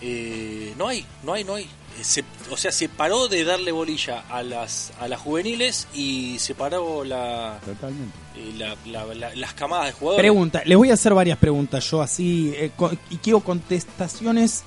Eh, 0.00 0.74
no 0.78 0.88
hay, 0.88 1.06
no 1.24 1.32
hay, 1.32 1.44
no 1.44 1.54
hay. 1.54 1.64
Eh, 1.64 2.04
se- 2.04 2.24
o 2.50 2.56
sea, 2.56 2.70
se 2.72 2.88
paró 2.88 3.28
de 3.28 3.44
darle 3.44 3.72
bolilla 3.72 4.24
a 4.28 4.42
las, 4.42 4.92
a 5.00 5.08
las 5.08 5.20
juveniles 5.20 5.88
y 5.94 6.38
se 6.38 6.54
paró 6.54 7.02
la, 7.04 7.58
totalmente. 7.64 8.12
eh, 8.36 8.52
la- 8.58 8.76
la- 8.84 9.14
la- 9.14 9.34
las 9.34 9.54
camadas 9.54 9.86
de 9.86 9.92
jugadores. 9.92 10.22
Pregunta, 10.22 10.62
les 10.66 10.76
voy 10.76 10.90
a 10.90 10.94
hacer 10.94 11.14
varias 11.14 11.38
preguntas 11.38 11.90
yo 11.90 12.02
así 12.02 12.52
eh, 12.56 12.70
co- 12.76 12.92
y 13.10 13.16
quiero 13.16 13.40
contestaciones 13.40 14.64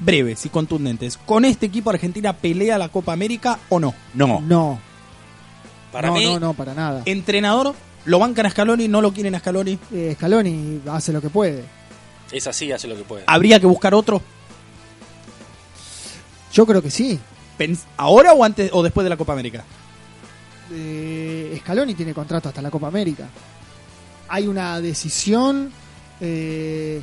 breves 0.00 0.44
y 0.44 0.48
contundentes. 0.48 1.16
¿Con 1.16 1.44
este 1.44 1.66
equipo 1.66 1.90
Argentina 1.90 2.32
pelea 2.32 2.76
la 2.78 2.88
Copa 2.88 3.12
América 3.12 3.60
o 3.68 3.78
no? 3.78 3.94
No, 4.14 4.40
No, 4.40 4.80
Para 5.92 6.08
no, 6.08 6.14
mí, 6.14 6.24
no, 6.24 6.40
no, 6.40 6.54
para 6.54 6.74
nada. 6.74 7.02
¿Entrenador? 7.04 7.74
¿Lo 8.06 8.18
bancan 8.18 8.46
a 8.46 8.50
Scaloni? 8.50 8.88
¿No 8.88 9.00
lo 9.00 9.12
quieren 9.12 9.36
a 9.36 9.38
Scaloni? 9.38 9.78
Eh, 9.92 10.14
Scaloni 10.16 10.80
hace 10.90 11.12
lo 11.12 11.20
que 11.20 11.30
puede. 11.30 11.62
Es 12.32 12.46
así, 12.46 12.72
hace 12.72 12.88
lo 12.88 12.96
que 12.96 13.04
puede. 13.04 13.24
¿Habría 13.26 13.60
que 13.60 13.66
buscar 13.66 13.94
otro? 13.94 14.20
Yo 16.52 16.66
creo 16.66 16.82
que 16.82 16.90
sí. 16.90 17.18
Pens- 17.58 17.84
¿Ahora 17.96 18.32
o 18.32 18.44
antes 18.44 18.70
o 18.72 18.82
después 18.82 19.04
de 19.04 19.10
la 19.10 19.16
Copa 19.16 19.32
América? 19.32 19.64
Eh, 20.72 21.56
Scaloni 21.60 21.94
tiene 21.94 22.14
contrato 22.14 22.48
hasta 22.48 22.62
la 22.62 22.70
Copa 22.70 22.88
América. 22.88 23.28
Hay 24.28 24.46
una 24.46 24.80
decisión 24.80 25.70
eh, 26.20 27.02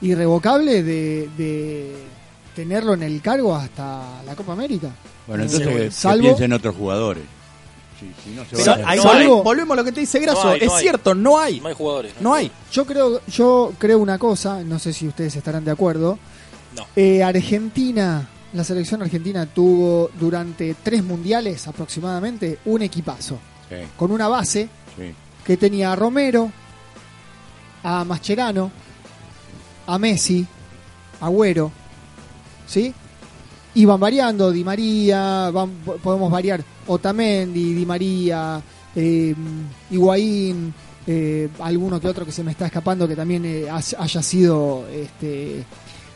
irrevocable 0.00 0.82
de, 0.82 1.28
de 1.36 1.94
tenerlo 2.54 2.94
en 2.94 3.02
el 3.02 3.20
cargo 3.20 3.54
hasta 3.54 4.22
la 4.24 4.34
Copa 4.34 4.52
América. 4.52 4.90
bueno, 5.26 5.44
Eh, 5.44 5.46
entonces 5.46 5.68
que 5.68 5.90
salvo- 5.90 6.22
piensen 6.22 6.52
otros 6.52 6.74
jugadores. 6.76 7.24
Sí, 8.14 8.14
si 8.24 8.30
no 8.36 8.44
se 8.44 8.56
Pero 8.56 8.70
van 8.72 8.84
a- 8.84 8.88
ahí 8.90 8.98
no 8.98 9.04
vol- 9.04 9.14
hay. 9.16 9.26
volvemos 9.42 9.72
a 9.72 9.76
lo 9.76 9.84
que 9.84 9.92
te 9.92 10.00
dice 10.00 10.18
Graso. 10.20 10.44
No 10.44 10.50
hay, 10.50 10.60
no 10.60 10.66
es 10.66 10.72
hay. 10.72 10.82
cierto, 10.82 11.14
no 11.14 11.38
hay. 11.38 11.60
No 11.60 11.68
hay 11.68 11.74
jugadores. 11.74 12.12
No 12.20 12.34
hay. 12.34 12.50
Yo 12.72 12.84
creo, 12.84 13.20
yo 13.26 13.72
creo 13.78 13.98
una 13.98 14.18
cosa, 14.18 14.62
no 14.62 14.78
sé 14.78 14.92
si 14.92 15.08
ustedes 15.08 15.34
estarán 15.36 15.64
de 15.64 15.70
acuerdo. 15.70 16.18
No. 16.76 16.86
Eh, 16.96 17.22
Argentina, 17.22 18.28
la 18.52 18.64
selección 18.64 19.02
argentina 19.02 19.46
tuvo 19.46 20.10
durante 20.18 20.74
tres 20.82 21.02
mundiales 21.04 21.66
aproximadamente 21.68 22.58
un 22.66 22.82
equipazo 22.82 23.38
Sí, 23.68 23.76
con 23.96 24.10
una 24.10 24.28
base 24.28 24.68
sí. 24.96 25.14
que 25.44 25.56
tenía 25.56 25.92
a 25.92 25.96
Romero, 25.96 26.50
a 27.82 28.04
Mascherano, 28.04 28.70
a 29.86 29.98
Messi, 29.98 30.46
a 31.20 31.26
Agüero, 31.26 31.70
¿sí? 32.66 32.92
Iban 33.76 33.98
variando, 34.00 34.50
Di 34.52 34.62
María, 34.64 35.50
van- 35.50 35.70
podemos 36.02 36.30
variar 36.30 36.62
Otamendi, 36.86 37.74
Di 37.74 37.86
María, 37.86 38.60
eh, 38.94 39.34
Higuaín, 39.90 40.72
eh, 41.06 41.48
alguno 41.60 42.00
que 42.00 42.08
otro 42.08 42.24
que 42.24 42.32
se 42.32 42.44
me 42.44 42.52
está 42.52 42.66
escapando 42.66 43.08
que 43.08 43.16
también 43.16 43.44
eh, 43.44 43.66
haya 43.70 44.22
sido 44.22 44.86
este, 44.92 45.64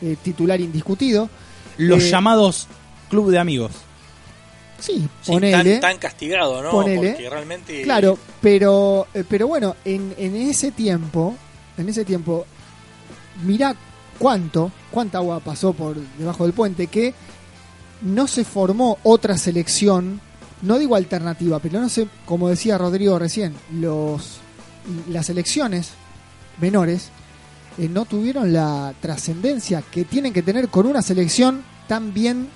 eh, 0.01 0.15
titular 0.23 0.59
indiscutido. 0.61 1.29
Los 1.77 2.03
Eh, 2.03 2.09
llamados 2.11 2.67
club 3.09 3.29
de 3.31 3.39
amigos. 3.39 3.71
Sí, 4.79 5.05
Sí, 5.21 5.31
ponele. 5.33 5.73
tan, 5.79 5.91
tan 5.91 5.97
castigado, 5.97 6.61
¿no? 6.63 6.71
Ponele. 6.71 7.09
Porque 7.11 7.29
realmente. 7.29 7.81
Claro, 7.81 8.17
pero, 8.41 9.07
pero 9.27 9.47
bueno, 9.47 9.75
en, 9.83 10.13
en 10.17 10.35
ese 10.37 10.71
tiempo, 10.71 11.35
en 11.77 11.89
ese 11.89 12.05
tiempo, 12.05 12.45
mira 13.43 13.75
cuánto, 14.17 14.71
cuánta 14.89 15.17
agua 15.17 15.41
pasó 15.41 15.73
por 15.73 15.97
debajo 16.17 16.45
del 16.45 16.53
puente, 16.53 16.87
que 16.87 17.13
no 18.01 18.27
se 18.27 18.43
formó 18.43 18.97
otra 19.03 19.37
selección, 19.37 20.21
no 20.61 20.77
digo 20.79 20.95
alternativa, 20.95 21.59
pero 21.59 21.79
no 21.79 21.89
sé, 21.89 22.07
como 22.25 22.49
decía 22.49 22.77
Rodrigo 22.77 23.17
recién, 23.19 23.53
los 23.73 24.39
las 25.09 25.27
selecciones 25.27 25.91
menores 26.59 27.09
eh, 27.77 27.87
no 27.87 28.05
tuvieron 28.05 28.51
la 28.53 28.93
trascendencia 29.01 29.81
que 29.81 30.05
tienen 30.05 30.33
que 30.33 30.41
tener 30.41 30.69
con 30.69 30.85
una 30.85 31.01
selección 31.01 31.63
tan 31.87 32.13
bien, 32.13 32.49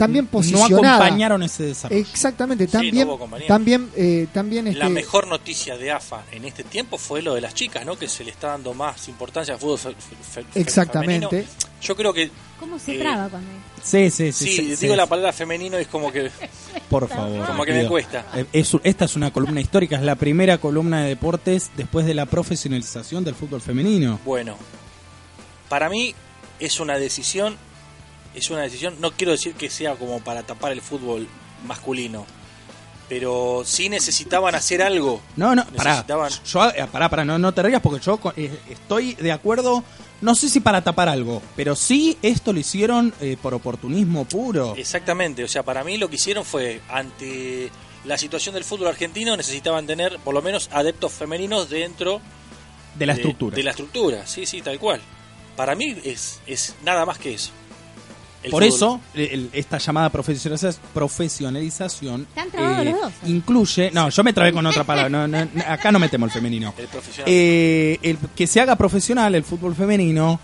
tan 0.00 0.12
bien 0.12 0.24
No 0.24 0.30
posicionada. 0.30 0.96
acompañaron 0.96 1.42
ese 1.42 1.62
desarrollo. 1.64 2.00
Exactamente, 2.00 2.66
Sí, 2.66 2.72
también, 2.72 2.96
no 3.06 3.12
hubo 3.12 3.18
compañía. 3.20 3.46
también, 3.46 3.90
eh, 3.96 4.26
también 4.32 4.64
La 4.64 4.70
este, 4.72 4.88
mejor 4.88 5.26
noticia 5.28 5.76
de 5.76 5.92
AFA 5.92 6.24
en 6.32 6.44
este 6.44 6.64
tiempo 6.64 6.98
fue 6.98 7.22
lo 7.22 7.34
de 7.34 7.40
las 7.40 7.54
chicas, 7.54 7.84
¿no? 7.86 7.96
Que 7.98 8.08
se 8.08 8.24
le 8.24 8.30
está 8.30 8.48
dando 8.48 8.74
más 8.74 9.06
importancia 9.08 9.54
al 9.54 9.60
fútbol 9.60 9.78
fe- 9.78 10.44
Exactamente. 10.54 11.28
femenino. 11.28 11.48
Yo 11.82 11.96
creo 11.96 12.12
que, 12.12 12.30
¿Cómo 12.58 12.78
se 12.78 12.94
Eh, 12.96 12.98
traba 12.98 13.28
cuando 13.30 13.48
Sí, 13.82 14.10
sí, 14.10 14.32
sí. 14.32 14.44
sí, 14.44 14.56
sí, 14.56 14.62
digo 14.76 14.92
sí. 14.92 14.96
la 14.96 15.06
palabra 15.06 15.32
femenino 15.32 15.78
es 15.78 15.86
como 15.88 16.12
que 16.12 16.30
Por 16.90 17.08
favor. 17.08 17.46
Como 17.46 17.64
que 17.64 17.72
me 17.72 17.86
cuesta. 17.86 18.26
Eh, 18.34 18.44
es- 18.52 18.76
esta 18.84 19.06
es 19.06 19.16
una 19.16 19.30
columna 19.32 19.62
histórica, 19.62 19.96
es 19.96 20.02
la 20.02 20.14
primera 20.16 20.58
columna 20.58 21.00
de 21.02 21.08
deportes 21.08 21.70
después 21.78 22.04
de 22.04 22.12
la 22.12 22.26
profesionalización 22.26 23.24
del 23.24 23.34
fútbol 23.34 23.62
femenino. 23.62 24.20
Bueno, 24.26 24.56
para 25.70 25.88
mí 25.88 26.14
es 26.58 26.80
una 26.80 26.98
decisión, 26.98 27.56
es 28.34 28.50
una 28.50 28.62
decisión, 28.62 28.96
no 29.00 29.12
quiero 29.12 29.32
decir 29.32 29.54
que 29.54 29.70
sea 29.70 29.94
como 29.96 30.20
para 30.20 30.42
tapar 30.42 30.72
el 30.72 30.80
fútbol 30.80 31.26
masculino, 31.66 32.26
pero 33.08 33.62
sí 33.64 33.88
necesitaban 33.88 34.54
hacer 34.54 34.82
algo. 34.82 35.20
No, 35.36 35.54
no, 35.54 35.64
pará. 35.66 35.90
Necesitaban- 36.04 36.32
Yo, 36.44 36.68
eh, 36.70 36.86
pará, 36.90 37.08
pará, 37.08 37.24
no, 37.24 37.38
no 37.38 37.52
te 37.52 37.62
rías 37.62 37.82
porque 37.82 38.04
yo 38.04 38.20
eh, 38.36 38.50
estoy 38.68 39.14
de 39.14 39.32
acuerdo, 39.32 39.82
no 40.20 40.34
sé 40.34 40.48
si 40.48 40.60
para 40.60 40.82
tapar 40.82 41.08
algo, 41.08 41.42
pero 41.56 41.74
sí 41.74 42.16
esto 42.22 42.52
lo 42.52 42.60
hicieron 42.60 43.12
eh, 43.20 43.36
por 43.40 43.52
oportunismo 43.54 44.24
puro. 44.26 44.74
Exactamente, 44.76 45.42
o 45.42 45.48
sea, 45.48 45.64
para 45.64 45.82
mí 45.82 45.96
lo 45.98 46.08
que 46.08 46.16
hicieron 46.16 46.44
fue, 46.44 46.80
ante 46.88 47.70
la 48.04 48.16
situación 48.16 48.54
del 48.54 48.64
fútbol 48.64 48.88
argentino, 48.88 49.36
necesitaban 49.36 49.86
tener 49.86 50.18
por 50.20 50.32
lo 50.34 50.40
menos 50.40 50.70
adeptos 50.72 51.12
femeninos 51.12 51.68
dentro 51.68 52.20
De 52.94 53.06
la 53.06 53.12
estructura. 53.14 53.56
De 53.56 53.62
la 53.64 53.70
estructura, 53.70 54.26
sí, 54.26 54.46
sí, 54.46 54.62
tal 54.62 54.78
cual. 54.78 55.00
Para 55.56 55.74
mí 55.74 55.96
es, 56.04 56.40
es 56.46 56.76
nada 56.84 57.04
más 57.04 57.18
que 57.18 57.34
eso. 57.34 57.50
El 58.42 58.50
Por 58.50 58.62
fútbol. 58.64 58.74
eso, 58.74 59.00
el- 59.14 59.50
esta 59.52 59.76
llamada 59.78 60.10
profesionaliza- 60.10 60.78
profesionalización 60.94 62.22
Están 62.22 62.50
trabados 62.50 62.84
los 62.86 63.00
dos. 63.00 63.12
incluye... 63.26 63.90
No, 63.92 64.08
yo 64.08 64.24
me 64.24 64.32
trabé 64.32 64.52
con 64.52 64.64
otra 64.64 64.84
palabra, 64.84 65.10
no, 65.10 65.28
no, 65.28 65.44
no, 65.44 65.62
acá 65.66 65.92
no 65.92 65.98
metemos 65.98 66.28
el 66.28 66.32
femenino. 66.32 66.72
El 66.78 66.86
profesional. 66.88 67.30
Eh, 67.30 67.98
el 68.02 68.16
que 68.34 68.46
se 68.46 68.60
haga 68.60 68.76
profesional 68.76 69.34
el 69.34 69.44
fútbol 69.44 69.74
femenino, 69.74 70.40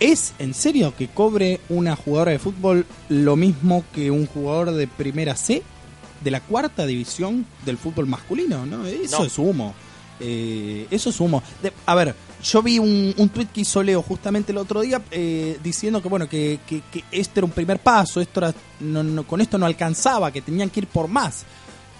¿es 0.00 0.34
en 0.38 0.52
serio 0.54 0.94
que 0.96 1.08
cobre 1.08 1.60
una 1.68 1.96
jugadora 1.96 2.32
de 2.32 2.38
fútbol 2.38 2.86
lo 3.08 3.36
mismo 3.36 3.84
que 3.94 4.10
un 4.10 4.26
jugador 4.26 4.72
de 4.72 4.86
primera 4.86 5.34
C? 5.36 5.62
De 6.22 6.30
la 6.30 6.40
cuarta 6.40 6.86
división 6.86 7.46
del 7.64 7.78
fútbol 7.78 8.06
masculino, 8.06 8.64
¿no? 8.66 8.86
Eso 8.86 9.20
No. 9.20 9.24
es 9.24 9.38
humo. 9.38 9.74
Eh, 10.20 10.86
eso 10.90 11.10
es 11.10 11.18
humo. 11.18 11.42
De- 11.62 11.72
a 11.86 11.94
ver, 11.96 12.14
yo 12.42 12.62
vi 12.62 12.78
un, 12.78 13.14
un 13.16 13.28
tuit 13.28 13.50
que 13.52 13.60
hizo 13.62 13.82
Leo 13.82 14.02
justamente 14.02 14.52
el 14.52 14.58
otro 14.58 14.80
día 14.80 15.00
eh, 15.10 15.58
diciendo 15.62 16.02
que 16.02 16.08
bueno 16.08 16.28
que, 16.28 16.58
que, 16.66 16.82
este 17.10 17.40
era 17.40 17.44
un 17.44 17.52
primer 17.52 17.78
paso, 17.78 18.20
esto 18.20 18.40
era, 18.40 18.54
no, 18.80 19.24
con 19.24 19.40
esto 19.40 19.58
no 19.58 19.66
alcanzaba, 19.66 20.30
que 20.32 20.42
tenían 20.42 20.70
que 20.70 20.80
ir 20.80 20.86
por 20.86 21.08
más. 21.08 21.44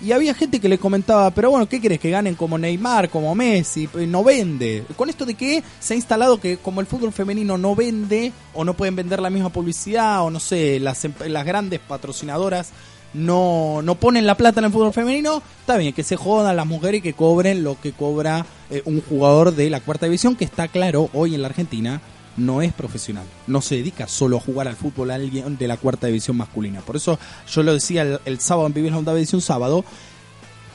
Y 0.00 0.10
había 0.10 0.34
gente 0.34 0.58
que 0.58 0.68
le 0.68 0.78
comentaba, 0.78 1.30
pero 1.30 1.50
bueno, 1.50 1.68
¿qué 1.68 1.80
querés? 1.80 2.00
Que 2.00 2.10
ganen 2.10 2.34
como 2.34 2.58
Neymar, 2.58 3.08
como 3.08 3.36
Messi, 3.36 3.88
Eh, 3.94 4.04
no 4.04 4.24
vende. 4.24 4.84
Con 4.96 5.08
esto 5.08 5.24
de 5.24 5.34
que 5.34 5.62
se 5.78 5.94
ha 5.94 5.96
instalado 5.96 6.40
que 6.40 6.56
como 6.56 6.80
el 6.80 6.88
fútbol 6.88 7.12
femenino 7.12 7.56
no 7.56 7.76
vende, 7.76 8.32
o 8.52 8.64
no 8.64 8.74
pueden 8.74 8.96
vender 8.96 9.20
la 9.20 9.30
misma 9.30 9.50
publicidad, 9.50 10.24
o 10.24 10.30
no 10.30 10.40
sé, 10.40 10.80
las, 10.80 11.04
em- 11.04 11.14
las 11.28 11.46
grandes 11.46 11.78
patrocinadoras 11.78 12.70
no, 13.14 13.82
no 13.82 13.94
ponen 13.96 14.26
la 14.26 14.36
plata 14.36 14.60
en 14.60 14.66
el 14.66 14.72
fútbol 14.72 14.92
femenino, 14.92 15.42
está 15.60 15.76
bien, 15.76 15.92
que 15.92 16.02
se 16.02 16.16
jodan 16.16 16.56
las 16.56 16.66
mujeres 16.66 16.98
y 16.98 17.02
que 17.02 17.12
cobren 17.14 17.62
lo 17.62 17.80
que 17.80 17.92
cobra 17.92 18.46
eh, 18.70 18.82
un 18.84 19.00
jugador 19.02 19.54
de 19.54 19.70
la 19.70 19.80
cuarta 19.80 20.06
división, 20.06 20.36
que 20.36 20.44
está 20.44 20.68
claro, 20.68 21.10
hoy 21.12 21.34
en 21.34 21.42
la 21.42 21.48
Argentina 21.48 22.00
no 22.36 22.62
es 22.62 22.72
profesional, 22.72 23.24
no 23.46 23.60
se 23.60 23.76
dedica 23.76 24.08
solo 24.08 24.38
a 24.38 24.40
jugar 24.40 24.68
al 24.68 24.76
fútbol 24.76 25.10
a 25.10 25.16
alguien 25.16 25.58
de 25.58 25.68
la 25.68 25.76
cuarta 25.76 26.06
división 26.06 26.36
masculina. 26.36 26.80
Por 26.80 26.96
eso 26.96 27.18
yo 27.50 27.62
lo 27.62 27.74
decía 27.74 28.20
el, 28.24 28.40
sábado 28.40 28.66
en 28.66 28.74
Vivir 28.74 28.92
la 28.92 28.98
Onda 28.98 29.14
División 29.14 29.40
sábado, 29.40 29.84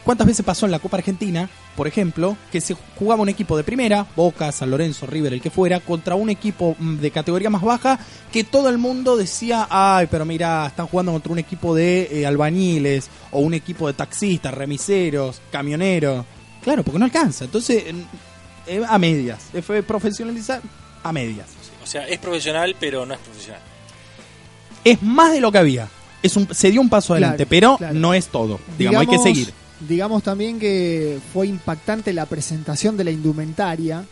¿Cuántas 0.08 0.26
veces 0.26 0.46
pasó 0.46 0.66
en 0.66 0.72
la 0.72 0.80
Copa 0.80 0.96
Argentina, 0.96 1.50
por 1.76 1.86
ejemplo, 1.86 2.38
que 2.50 2.62
se 2.62 2.78
jugaba 2.98 3.22
un 3.24 3.28
equipo 3.28 3.58
de 3.58 3.66
primera, 3.66 4.08
Boca, 4.16 4.54
San 4.54 4.72
Lorenzo, 4.72 5.06
River, 5.06 5.34
el 5.34 5.42
que 5.42 5.50
fuera, 5.50 5.82
contra 5.82 6.16
un 6.16 6.30
equipo 6.30 6.78
mm, 6.80 7.00
de 7.00 7.12
categoría 7.12 7.50
más 7.50 7.62
baja, 7.62 8.00
que 8.32 8.46
todo 8.46 8.70
el 8.70 8.78
mundo 8.78 9.18
decía, 9.18 9.68
ay, 9.70 10.08
pero 10.10 10.24
mira, 10.24 10.66
están 10.68 10.88
jugando 10.88 11.12
contra 11.12 11.34
un 11.34 11.40
equipo 11.40 11.76
de 11.76 12.08
eh, 12.10 12.26
albañiles, 12.26 13.10
o 13.32 13.42
un 13.42 13.54
equipo 13.54 13.86
de 13.88 13.96
taxistas, 13.96 14.54
remiseros, 14.54 15.42
camioneros. 15.52 16.26
Claro, 16.64 16.84
porque 16.84 17.00
no 17.00 17.04
alcanza. 17.04 17.44
Entonces, 17.44 17.84
eh, 18.66 18.82
a 18.88 18.98
medias. 18.98 19.48
Eh, 19.54 19.62
Fue 19.62 19.84
profesionalizar 19.84 20.62
a 21.04 21.12
medias. 21.12 21.48
O 21.84 21.86
sea, 21.86 22.08
es 22.08 22.18
profesional, 22.20 22.78
pero 22.80 23.06
no 23.06 23.14
es 23.14 23.20
profesional. 23.20 23.62
Es 24.86 25.04
más 25.04 25.34
de 25.34 25.42
lo 25.42 25.52
que 25.52 25.58
había. 25.58 25.90
Es 26.24 26.38
un, 26.38 26.48
se 26.56 26.72
dio 26.72 26.80
un 26.80 26.88
paso 26.88 27.12
adelante, 27.12 27.46
Claro, 27.46 27.50
pero 27.50 27.78
claro. 27.78 27.94
no 27.94 28.14
es 28.14 28.28
todo. 28.28 28.58
Digamos, 28.78 29.02
hay 29.02 29.08
que 29.08 29.20
seguir. 29.20 29.54
Digamos 29.79 30.24
también 30.24 30.60
que 30.60 31.19
fue 31.34 31.48
impactante 31.48 32.12
la 32.13 32.25
presentación 32.25 32.98
de 32.98 33.03
la 33.03 33.12
indumentaria 33.12 34.03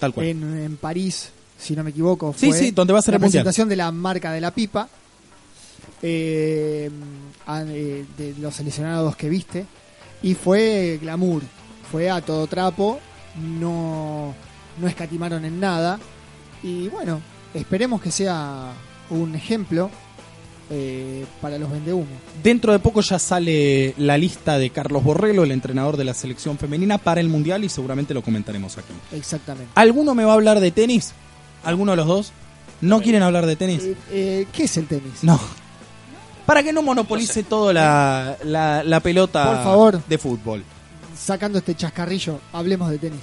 Tal 0.00 0.12
cual. 0.12 0.26
en, 0.26 0.58
en 0.58 0.76
París, 0.76 1.30
si 1.58 1.76
no 1.76 1.84
me 1.84 1.90
equivoco. 1.90 2.34
Sí, 2.36 2.48
fue 2.48 2.58
sí, 2.58 2.70
donde 2.72 2.92
va 2.92 2.98
a 2.98 3.02
ser 3.02 3.12
la 3.12 3.16
el 3.16 3.22
Mundial. 3.22 3.42
presentación 3.44 3.68
de 3.68 3.76
la 3.76 3.92
marca 3.92 4.32
de 4.32 4.40
la 4.40 4.50
pipa. 4.52 4.88
eh, 6.02 6.90
eh, 7.48 8.04
de 8.16 8.34
los 8.38 8.54
seleccionados 8.54 9.16
que 9.16 9.28
viste 9.28 9.66
y 10.22 10.34
fue 10.34 10.98
glamour, 11.00 11.42
fue 11.90 12.10
a 12.10 12.20
todo 12.20 12.46
trapo, 12.46 13.00
no, 13.58 14.34
no 14.80 14.88
escatimaron 14.88 15.44
en 15.44 15.60
nada 15.60 15.98
y 16.62 16.88
bueno, 16.88 17.20
esperemos 17.54 18.00
que 18.00 18.10
sea 18.10 18.72
un 19.10 19.34
ejemplo 19.34 19.90
eh, 20.70 21.26
para 21.40 21.58
los 21.58 21.70
vendehumos. 21.70 22.08
Dentro 22.42 22.72
de 22.72 22.78
poco 22.78 23.00
ya 23.00 23.18
sale 23.18 23.94
la 23.98 24.16
lista 24.16 24.56
de 24.58 24.70
Carlos 24.70 25.02
Borrello, 25.02 25.42
el 25.42 25.50
entrenador 25.50 25.96
de 25.96 26.04
la 26.04 26.14
selección 26.14 26.58
femenina, 26.58 26.96
para 26.98 27.20
el 27.20 27.28
Mundial 27.28 27.64
y 27.64 27.68
seguramente 27.68 28.14
lo 28.14 28.22
comentaremos 28.22 28.78
aquí. 28.78 28.92
Exactamente. 29.12 29.72
¿Alguno 29.74 30.14
me 30.14 30.24
va 30.24 30.32
a 30.32 30.34
hablar 30.34 30.60
de 30.60 30.70
tenis? 30.70 31.12
¿Alguno 31.64 31.92
de 31.92 31.96
los 31.96 32.06
dos? 32.06 32.32
¿No 32.80 33.02
quieren 33.02 33.22
hablar 33.22 33.46
de 33.46 33.56
tenis? 33.56 33.82
Eh, 33.82 33.96
eh, 34.10 34.46
¿Qué 34.52 34.64
es 34.64 34.76
el 34.76 34.86
tenis? 34.86 35.22
No. 35.22 35.38
Para 36.46 36.62
que 36.62 36.72
no 36.72 36.82
monopolice 36.82 37.42
todo 37.42 37.72
la, 37.72 38.36
la, 38.44 38.82
la 38.82 39.00
pelota 39.00 39.44
Por 39.44 39.64
favor. 39.64 40.02
de 40.08 40.18
fútbol. 40.18 40.64
Sacando 41.16 41.58
este 41.58 41.74
chascarrillo, 41.74 42.40
hablemos 42.52 42.90
de 42.90 42.98
tenis. 42.98 43.20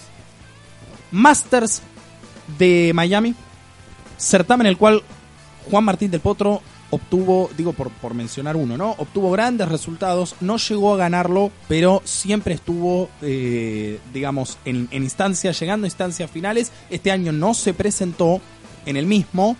Masters 1.12 1.82
de 2.60 2.92
Miami, 2.94 3.34
certamen 4.18 4.68
en 4.68 4.72
el 4.72 4.78
cual 4.78 5.02
Juan 5.70 5.84
Martín 5.84 6.12
del 6.12 6.20
Potro 6.22 6.62
obtuvo, 6.90 7.50
digo 7.58 7.74
por, 7.74 7.90
por 7.92 8.14
mencionar 8.14 8.56
uno, 8.56 8.78
¿no? 8.78 8.92
Obtuvo 8.98 9.32
grandes 9.32 9.68
resultados, 9.68 10.36
no 10.40 10.58
llegó 10.58 10.94
a 10.94 10.98
ganarlo, 10.98 11.52
pero 11.68 12.02
siempre 12.06 12.54
estuvo, 12.54 13.10
eh, 13.22 14.00
digamos, 14.14 14.58
en, 14.66 14.88
en 14.92 15.04
instancias, 15.04 15.60
llegando 15.60 15.86
a 15.86 15.88
instancias 15.90 16.30
finales. 16.32 16.72
Este 16.90 17.12
año 17.12 17.32
no 17.32 17.54
se 17.54 17.74
presentó 17.74 18.42
en 18.86 18.98
el 18.98 19.06
mismo, 19.06 19.58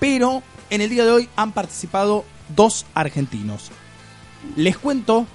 pero 0.00 0.42
en 0.70 0.80
el 0.80 0.90
día 0.90 1.04
de 1.04 1.12
hoy 1.12 1.28
han 1.36 1.52
participado 1.52 2.24
dos 2.56 2.86
argentinos. 2.94 3.70
Les 4.56 4.76
cuento 4.76 5.26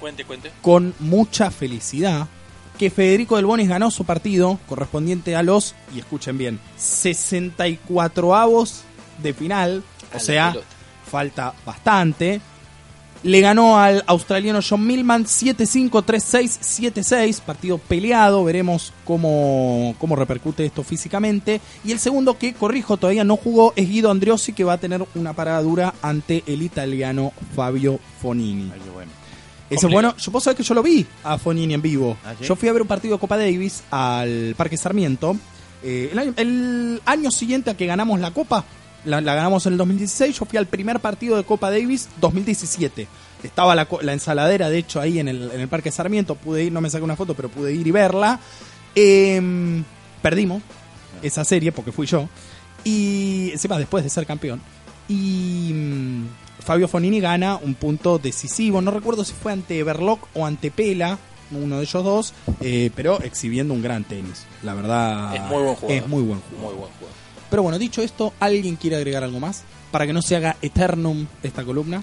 Cuente, 0.00 0.24
cuente. 0.24 0.50
con 0.62 0.94
mucha 1.00 1.50
felicidad 1.50 2.28
que 2.78 2.90
Federico 2.90 3.36
del 3.36 3.46
Bonis 3.46 3.68
ganó 3.68 3.90
su 3.90 4.04
partido 4.04 4.58
correspondiente 4.68 5.36
a 5.36 5.42
los, 5.42 5.74
y 5.94 6.00
escuchen 6.00 6.38
bien, 6.38 6.60
64 6.76 8.34
avos 8.34 8.82
de 9.22 9.32
final, 9.32 9.84
o 10.14 10.20
sea, 10.20 10.52
pelota. 10.52 10.66
falta 11.10 11.54
bastante. 11.64 12.40
Le 13.24 13.40
ganó 13.40 13.78
al 13.78 14.04
australiano 14.06 14.60
John 14.66 14.86
Millman 14.86 15.24
7-5, 15.24 15.88
3-6, 15.90 16.92
7-6, 16.92 17.40
partido 17.40 17.78
peleado, 17.78 18.44
veremos 18.44 18.92
cómo, 19.06 19.94
cómo 19.98 20.14
repercute 20.14 20.66
esto 20.66 20.82
físicamente. 20.82 21.62
Y 21.84 21.92
el 21.92 22.00
segundo 22.00 22.36
que, 22.36 22.52
corrijo, 22.52 22.98
todavía 22.98 23.24
no 23.24 23.36
jugó 23.36 23.72
es 23.76 23.88
Guido 23.88 24.10
Andriossi, 24.10 24.52
que 24.52 24.62
va 24.62 24.74
a 24.74 24.78
tener 24.78 25.06
una 25.14 25.32
parada 25.32 25.62
dura 25.62 25.94
ante 26.02 26.44
el 26.46 26.60
italiano 26.60 27.32
Fabio 27.56 27.98
Fonini. 28.20 28.70
Ay, 28.74 28.80
bueno. 28.92 29.10
Complicado. 29.70 29.92
bueno, 29.92 30.16
yo 30.18 30.30
puedo 30.30 30.42
saber 30.42 30.58
que 30.58 30.62
yo 30.62 30.74
lo 30.74 30.82
vi 30.82 31.06
a 31.24 31.38
Fonini 31.38 31.72
en 31.72 31.80
vivo. 31.80 32.18
¿Ah, 32.26 32.34
sí? 32.38 32.44
Yo 32.44 32.56
fui 32.56 32.68
a 32.68 32.74
ver 32.74 32.82
un 32.82 32.88
partido 32.88 33.14
de 33.14 33.20
Copa 33.20 33.38
Davis 33.38 33.82
al 33.90 34.54
Parque 34.54 34.76
Sarmiento. 34.76 35.34
Eh, 35.82 36.10
el, 36.12 36.18
año, 36.18 36.34
el 36.36 37.00
año 37.06 37.30
siguiente 37.30 37.70
a 37.70 37.76
que 37.76 37.86
ganamos 37.86 38.20
la 38.20 38.32
Copa, 38.32 38.64
la, 39.04 39.20
la 39.20 39.34
ganamos 39.34 39.66
en 39.66 39.72
el 39.72 39.78
2016, 39.78 40.38
yo 40.38 40.44
fui 40.46 40.58
al 40.58 40.66
primer 40.66 41.00
partido 41.00 41.36
de 41.36 41.44
Copa 41.44 41.70
Davis 41.70 42.08
2017. 42.20 43.06
Estaba 43.42 43.74
la, 43.74 43.86
la 44.00 44.12
ensaladera, 44.12 44.70
de 44.70 44.78
hecho, 44.78 45.00
ahí 45.00 45.18
en 45.18 45.28
el, 45.28 45.50
en 45.50 45.60
el 45.60 45.68
Parque 45.68 45.90
Sarmiento. 45.90 46.34
Pude 46.34 46.64
ir, 46.64 46.72
no 46.72 46.80
me 46.80 46.88
saqué 46.88 47.04
una 47.04 47.16
foto, 47.16 47.34
pero 47.34 47.50
pude 47.50 47.74
ir 47.74 47.86
y 47.86 47.90
verla. 47.90 48.40
Em, 48.94 49.84
perdimos 50.22 50.62
esa 51.22 51.44
serie 51.44 51.70
porque 51.70 51.92
fui 51.92 52.06
yo. 52.06 52.28
Y 52.84 53.50
encima 53.52 53.78
después 53.78 54.02
de 54.02 54.10
ser 54.10 54.24
campeón. 54.26 54.62
Y 55.08 55.72
mm, 55.74 56.24
Fabio 56.60 56.88
Fonini 56.88 57.20
gana 57.20 57.56
un 57.56 57.74
punto 57.74 58.18
decisivo. 58.18 58.80
No 58.80 58.90
recuerdo 58.90 59.24
si 59.24 59.34
fue 59.34 59.52
ante 59.52 59.82
Berloc 59.82 60.26
o 60.34 60.46
ante 60.46 60.70
Pela, 60.70 61.18
uno 61.50 61.76
de 61.76 61.82
ellos 61.82 62.04
dos, 62.04 62.34
eh, 62.60 62.90
pero 62.94 63.20
exhibiendo 63.20 63.74
un 63.74 63.82
gran 63.82 64.04
tenis. 64.04 64.46
La 64.62 64.72
verdad 64.74 65.36
Es 65.36 65.42
muy 65.42 65.62
buen 65.62 65.74
jugador. 65.74 66.02
Es 66.02 66.08
muy 66.08 66.22
buen 66.22 66.40
jugador. 66.40 66.70
Muy 66.70 66.80
buen 66.80 66.92
jugador. 66.92 67.23
Pero 67.50 67.62
bueno, 67.62 67.78
dicho 67.78 68.02
esto, 68.02 68.32
¿alguien 68.40 68.76
quiere 68.76 68.96
agregar 68.96 69.22
algo 69.24 69.40
más? 69.40 69.62
Para 69.90 70.06
que 70.06 70.12
no 70.12 70.22
se 70.22 70.36
haga 70.36 70.56
eternum 70.62 71.26
esta 71.42 71.62
columna. 71.64 72.02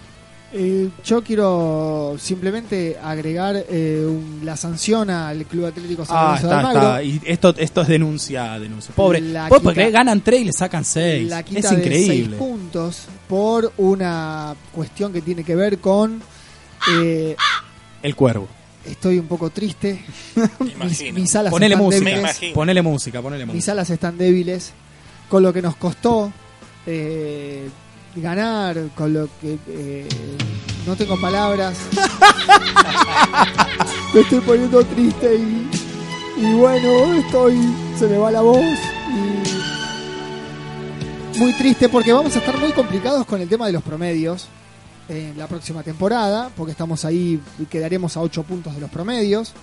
Eh, 0.54 0.90
yo 1.06 1.24
quiero 1.24 2.18
simplemente 2.20 2.98
agregar 3.02 3.56
eh, 3.70 4.04
un- 4.06 4.42
la 4.44 4.58
sanción 4.58 5.10
al 5.10 5.46
Club 5.46 5.66
Atlético 5.68 6.04
San 6.04 6.18
Ah, 6.20 6.36
está, 6.36 6.58
Almagro. 6.60 6.82
está. 6.82 7.04
Y 7.04 7.22
esto, 7.26 7.56
esto 7.58 7.82
es 7.84 7.88
denuncia, 7.88 8.60
denuncia. 8.60 8.94
Pobre. 8.94 9.22
La 9.22 9.48
Pues 9.48 9.62
quita- 9.62 9.74
porque 9.74 9.92
ganan 9.92 10.20
tres 10.22 10.42
y 10.42 10.46
le 10.46 10.52
sacan 10.52 10.84
seis. 10.84 11.30
La 11.30 11.44
quita 11.44 11.60
Es 11.62 11.70
de 11.70 11.76
increíble. 11.78 12.08
seis 12.08 12.30
puntos 12.38 13.04
por 13.30 13.72
una 13.78 14.54
cuestión 14.74 15.14
que 15.14 15.22
tiene 15.22 15.44
que 15.46 15.56
ver 15.56 15.80
con... 15.80 16.22
eh, 16.90 17.36
El 18.04 18.16
cuervo. 18.16 18.50
estoy 18.86 19.20
un 19.20 19.28
poco 19.28 19.52
triste. 19.52 20.04
Me 20.36 20.66
Mis, 20.66 20.74
imagino. 20.74 21.20
mis 21.20 21.36
alas 21.36 21.52
Ponele 21.52 21.76
están 21.76 21.86
música. 21.86 22.34
Ponele 22.54 22.82
música, 22.82 23.22
ponele 23.22 23.46
Mis 23.46 23.56
música. 23.56 23.72
alas 23.72 23.90
están 23.90 24.18
débiles. 24.18 24.74
Con 25.32 25.44
lo 25.44 25.54
que 25.54 25.62
nos 25.62 25.78
costó 25.78 26.30
eh, 26.86 27.70
ganar, 28.18 28.90
con 28.94 29.14
lo 29.14 29.30
que... 29.40 29.58
eh, 29.66 30.06
no 30.86 30.98
tengo 30.98 31.18
palabras. 31.22 31.78
me 34.14 34.20
estoy 34.20 34.42
poniendo 34.42 34.84
triste 34.84 35.36
y, 35.36 35.70
y 36.36 36.54
bueno, 36.56 37.14
estoy... 37.14 37.58
Se 37.98 38.08
me 38.08 38.18
va 38.18 38.30
la 38.30 38.42
voz 38.42 38.60
y... 41.38 41.40
Muy 41.40 41.54
triste 41.54 41.88
porque 41.88 42.12
vamos 42.12 42.36
a 42.36 42.40
estar 42.40 42.60
muy 42.60 42.74
complicados 42.74 43.26
con 43.26 43.40
el 43.40 43.48
tema 43.48 43.68
de 43.68 43.72
los 43.72 43.84
promedios 43.84 44.50
en 45.08 45.38
la 45.38 45.48
próxima 45.48 45.82
temporada, 45.82 46.50
porque 46.58 46.74
estamos 46.74 47.06
ahí, 47.06 47.42
quedaremos 47.70 48.18
a 48.18 48.20
8 48.20 48.44
puntos 48.44 48.76
de 48.76 48.82
los 48.82 48.90
promedios. 48.90 49.54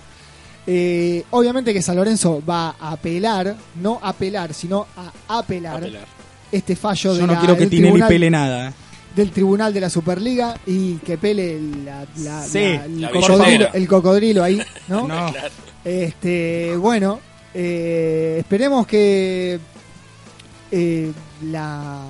Eh, 0.71 1.23
obviamente 1.31 1.73
que 1.73 1.81
San 1.81 1.95
Lorenzo 1.95 2.43
va 2.47 2.75
a 2.79 2.91
apelar, 2.91 3.55
no 3.81 3.97
a 4.03 4.09
apelar, 4.09 4.53
sino 4.53 4.85
a 5.27 5.39
apelar, 5.39 5.77
Apelar. 5.77 6.05
este 6.51 6.75
fallo 6.75 7.13
de 7.15 7.21
Yo 7.21 7.25
no 7.27 7.33
la- 7.33 7.39
quiero 7.39 7.55
que 7.55 7.61
del 7.61 7.69
Tinelli 7.71 7.87
tribunal- 7.93 8.07
pele 8.09 8.29
nada. 8.29 8.69
eh. 8.69 8.73
del 9.15 9.31
tribunal 9.31 9.73
de 9.73 9.81
la 9.81 9.89
Superliga 9.89 10.55
y 10.67 10.93
que 10.97 11.17
pele 11.17 11.59
la, 11.83 12.05
la- 12.17 12.43
Sí, 12.43 12.59
la- 12.59 12.85
el, 12.85 13.01
la 13.01 13.09
cocodrilo, 13.09 13.45
billetera. 13.45 13.71
el 13.73 13.87
cocodrilo 13.87 14.43
ahí, 14.43 14.61
¿no? 14.87 15.07
No. 15.07 15.33
Este, 15.83 16.75
bueno, 16.77 17.19
eh, 17.53 18.35
esperemos 18.39 18.85
que 18.85 19.59
eh, 20.71 21.11
la 21.49 22.03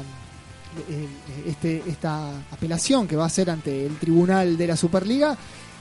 este, 1.48 1.82
esta 1.88 2.30
apelación 2.52 3.08
que 3.08 3.16
va 3.16 3.26
a 3.26 3.30
ser 3.30 3.50
ante 3.50 3.86
el 3.86 3.96
tribunal 3.98 4.58
de 4.58 4.68
la 4.68 4.76
Superliga 4.76 5.36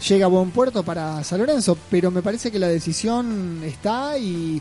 llegue 0.06 0.24
a 0.24 0.28
buen 0.28 0.50
puerto 0.50 0.82
para 0.82 1.22
San 1.24 1.40
Lorenzo, 1.40 1.76
pero 1.90 2.10
me 2.10 2.22
parece 2.22 2.50
que 2.50 2.58
la 2.58 2.68
decisión 2.68 3.62
está 3.64 4.18
y 4.18 4.60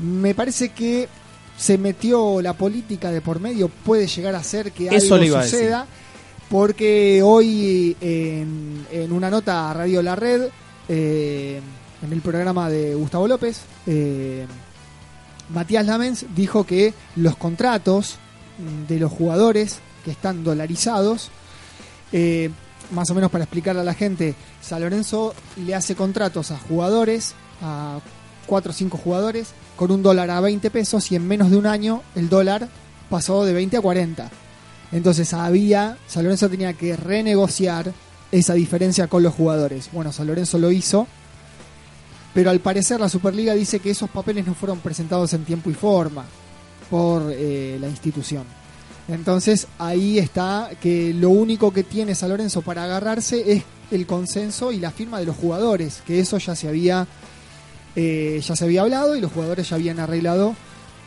me 0.00 0.34
parece 0.34 0.70
que 0.70 1.08
se 1.56 1.76
metió 1.76 2.40
la 2.40 2.54
política 2.54 3.10
de 3.10 3.20
por 3.20 3.38
medio, 3.38 3.68
puede 3.68 4.06
llegar 4.06 4.34
a 4.34 4.42
ser 4.42 4.72
que 4.72 4.88
Eso 4.88 5.14
algo 5.14 5.36
le 5.36 5.42
suceda, 5.42 5.86
porque 6.48 7.20
hoy 7.22 7.96
en, 8.00 8.86
en 8.90 9.12
una 9.12 9.30
nota 9.30 9.70
a 9.70 9.74
Radio 9.74 10.02
La 10.02 10.16
Red, 10.16 10.48
eh, 10.88 11.60
en 12.02 12.12
el 12.12 12.20
programa 12.22 12.70
de 12.70 12.94
Gustavo 12.94 13.28
López, 13.28 13.60
eh, 13.86 14.46
Matías 15.52 15.84
Lamens 15.84 16.26
dijo 16.34 16.64
que 16.64 16.94
los 17.16 17.36
contratos 17.36 18.16
mm, 18.58 18.86
de 18.88 18.98
los 18.98 19.12
jugadores 19.12 19.78
que 20.04 20.10
están 20.10 20.42
dolarizados, 20.42 21.30
eh, 22.12 22.50
más 22.90 23.10
o 23.10 23.14
menos 23.14 23.30
para 23.30 23.44
explicarle 23.44 23.80
a 23.80 23.84
la 23.84 23.94
gente, 23.94 24.34
San 24.60 24.80
Lorenzo 24.80 25.34
le 25.56 25.74
hace 25.74 25.94
contratos 25.94 26.50
a 26.50 26.58
jugadores, 26.58 27.34
a 27.62 28.00
4 28.46 28.70
o 28.70 28.74
5 28.74 28.98
jugadores, 28.98 29.48
con 29.76 29.90
un 29.90 30.02
dólar 30.02 30.30
a 30.30 30.40
20 30.40 30.70
pesos 30.70 31.10
y 31.12 31.16
en 31.16 31.26
menos 31.26 31.50
de 31.50 31.56
un 31.56 31.66
año 31.66 32.02
el 32.14 32.28
dólar 32.28 32.68
pasó 33.08 33.44
de 33.44 33.52
20 33.52 33.76
a 33.76 33.80
40. 33.80 34.30
Entonces 34.92 35.32
había, 35.32 35.96
San 36.06 36.24
Lorenzo 36.24 36.48
tenía 36.48 36.72
que 36.72 36.96
renegociar 36.96 37.92
esa 38.32 38.54
diferencia 38.54 39.08
con 39.08 39.22
los 39.22 39.34
jugadores. 39.34 39.88
Bueno, 39.92 40.12
San 40.12 40.26
Lorenzo 40.26 40.58
lo 40.58 40.70
hizo, 40.70 41.06
pero 42.34 42.50
al 42.50 42.60
parecer 42.60 43.00
la 43.00 43.08
Superliga 43.08 43.54
dice 43.54 43.80
que 43.80 43.90
esos 43.90 44.10
papeles 44.10 44.46
no 44.46 44.54
fueron 44.54 44.80
presentados 44.80 45.32
en 45.32 45.44
tiempo 45.44 45.70
y 45.70 45.74
forma 45.74 46.24
por 46.88 47.30
eh, 47.30 47.78
la 47.80 47.88
institución. 47.88 48.44
Entonces 49.08 49.66
ahí 49.78 50.18
está 50.18 50.70
que 50.80 51.12
lo 51.12 51.30
único 51.30 51.72
que 51.72 51.82
tiene 51.82 52.14
San 52.14 52.28
Lorenzo 52.30 52.62
para 52.62 52.84
agarrarse 52.84 53.52
es 53.52 53.64
el 53.90 54.06
consenso 54.06 54.72
y 54.72 54.78
la 54.78 54.90
firma 54.90 55.18
de 55.18 55.26
los 55.26 55.36
jugadores, 55.36 56.02
que 56.06 56.20
eso 56.20 56.38
ya 56.38 56.54
se 56.54 56.68
había 56.68 57.06
eh, 57.96 58.40
ya 58.46 58.54
se 58.54 58.64
había 58.64 58.82
hablado 58.82 59.16
y 59.16 59.20
los 59.20 59.32
jugadores 59.32 59.68
ya 59.68 59.76
habían 59.76 59.98
arreglado 59.98 60.54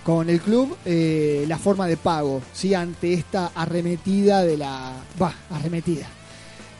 con 0.04 0.30
el 0.30 0.42
club 0.42 0.76
eh, 0.84 1.46
la 1.48 1.58
forma 1.58 1.88
de 1.88 1.96
pago, 1.96 2.42
¿sí? 2.52 2.74
ante 2.74 3.14
esta 3.14 3.52
arremetida 3.56 4.44
de 4.44 4.58
la 4.58 4.94
va 5.22 5.34
arremetida 5.50 6.08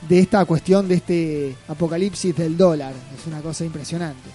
de 0.08 0.20
esta 0.20 0.44
cuestión 0.44 0.88
de 0.88 0.96
este 0.96 1.56
apocalipsis 1.70 2.36
del 2.36 2.58
dólar, 2.58 2.94
es 3.18 3.26
una 3.26 3.42
cosa 3.42 3.64
impresionante. 3.64 4.30